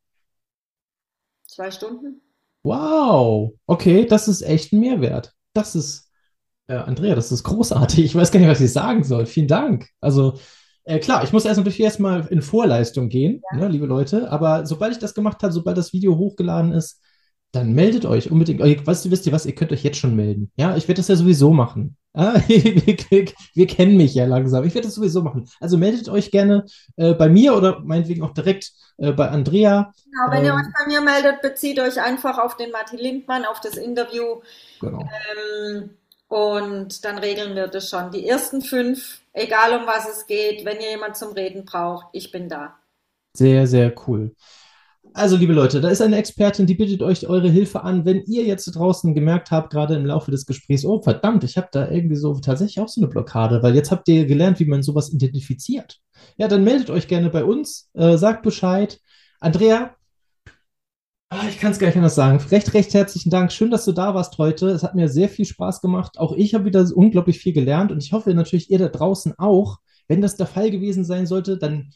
[1.47, 2.21] Zwei Stunden.
[2.63, 3.53] Wow.
[3.67, 5.33] Okay, das ist echt ein Mehrwert.
[5.53, 6.11] Das ist,
[6.67, 8.03] äh, Andrea, das ist großartig.
[8.03, 9.25] Ich weiß gar nicht, was ich sagen soll.
[9.25, 9.87] Vielen Dank.
[10.01, 10.39] Also,
[10.83, 13.59] äh, klar, ich muss erst natürlich erstmal in Vorleistung gehen, ja.
[13.59, 14.31] ne, liebe Leute.
[14.31, 17.01] Aber sobald ich das gemacht habe, sobald das Video hochgeladen ist,
[17.55, 18.59] dann meldet euch unbedingt.
[18.59, 19.45] Weißt du, wisst ihr was?
[19.45, 20.51] Ihr könnt euch jetzt schon melden.
[20.57, 21.97] Ja, ich werde das ja sowieso machen.
[22.17, 23.25] Ah, wir,
[23.55, 24.63] wir, kennen mich ja langsam.
[24.63, 25.49] Ich werde das sowieso machen.
[25.59, 26.63] Also meldet euch gerne
[26.95, 29.91] äh, bei mir oder meinetwegen auch direkt äh, bei Andrea.
[30.05, 33.43] Genau, wenn ähm, ihr euch bei mir meldet, bezieht euch einfach auf den Martin Lindmann,
[33.43, 34.39] auf das Interview.
[34.79, 35.01] Genau.
[35.01, 35.89] Ähm,
[36.29, 38.11] und dann regeln wir das schon.
[38.11, 42.31] Die ersten fünf, egal um was es geht, wenn ihr jemand zum Reden braucht, ich
[42.31, 42.77] bin da.
[43.33, 44.33] Sehr, sehr cool.
[45.17, 48.03] Also, liebe Leute, da ist eine Expertin, die bittet euch eure Hilfe an.
[48.03, 51.69] Wenn ihr jetzt draußen gemerkt habt, gerade im Laufe des Gesprächs, oh verdammt, ich habe
[51.71, 54.83] da irgendwie so tatsächlich auch so eine Blockade, weil jetzt habt ihr gelernt, wie man
[54.83, 56.01] sowas identifiziert.
[56.35, 58.99] Ja, dann meldet euch gerne bei uns, äh, sagt Bescheid.
[59.39, 59.95] Andrea,
[61.29, 62.37] ah, ich kann es gar nicht anders sagen.
[62.51, 63.53] Recht, recht herzlichen Dank.
[63.53, 64.67] Schön, dass du da warst heute.
[64.67, 66.19] Es hat mir sehr viel Spaß gemacht.
[66.19, 69.77] Auch ich habe wieder unglaublich viel gelernt und ich hoffe natürlich, ihr da draußen auch.
[70.09, 71.93] Wenn das der Fall gewesen sein sollte, dann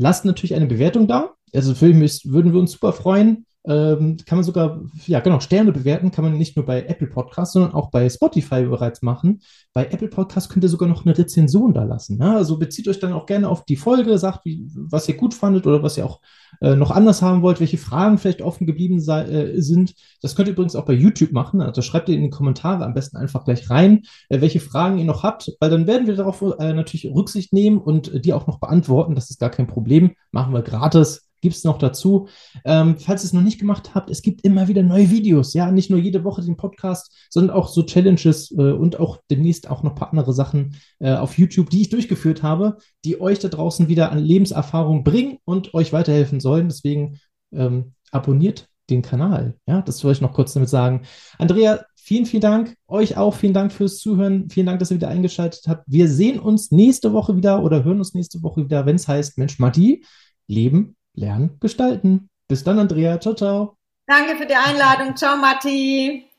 [0.00, 3.46] lasst natürlich eine Bewertung da also würden wir uns super freuen.
[3.66, 7.52] Ähm, kann man sogar, ja genau, Sterne bewerten, kann man nicht nur bei Apple Podcasts,
[7.52, 9.42] sondern auch bei Spotify bereits machen.
[9.74, 12.16] Bei Apple Podcasts könnt ihr sogar noch eine Rezension da lassen.
[12.16, 12.36] Ne?
[12.36, 15.66] Also bezieht euch dann auch gerne auf die Folge, sagt, wie, was ihr gut fandet
[15.66, 16.20] oder was ihr auch
[16.62, 19.94] äh, noch anders haben wollt, welche Fragen vielleicht offen geblieben sei, äh, sind.
[20.22, 21.60] Das könnt ihr übrigens auch bei YouTube machen.
[21.60, 25.04] Also schreibt ihr in die Kommentare am besten einfach gleich rein, äh, welche Fragen ihr
[25.04, 28.58] noch habt, weil dann werden wir darauf äh, natürlich Rücksicht nehmen und die auch noch
[28.58, 29.14] beantworten.
[29.14, 30.12] Das ist gar kein Problem.
[30.32, 32.28] Machen wir gratis gibt es noch dazu.
[32.64, 35.54] Ähm, falls ihr es noch nicht gemacht habt, es gibt immer wieder neue Videos.
[35.54, 39.68] Ja, nicht nur jede Woche den Podcast, sondern auch so Challenges äh, und auch demnächst
[39.70, 43.38] auch noch ein paar andere Sachen äh, auf YouTube, die ich durchgeführt habe, die euch
[43.38, 46.68] da draußen wieder an Lebenserfahrung bringen und euch weiterhelfen sollen.
[46.68, 47.18] Deswegen
[47.52, 49.56] ähm, abonniert den Kanal.
[49.66, 51.02] Ja, das wollte ich noch kurz damit sagen.
[51.38, 52.74] Andrea, vielen, vielen Dank.
[52.88, 54.50] Euch auch vielen Dank fürs Zuhören.
[54.50, 55.84] Vielen Dank, dass ihr wieder eingeschaltet habt.
[55.86, 59.38] Wir sehen uns nächste Woche wieder oder hören uns nächste Woche wieder, wenn es heißt,
[59.38, 60.04] Mensch, Matti,
[60.48, 62.28] Leben Lernen, gestalten.
[62.48, 63.20] Bis dann, Andrea.
[63.20, 63.76] Ciao, ciao.
[64.06, 65.16] Danke für die Einladung.
[65.16, 66.29] Ciao, Matti.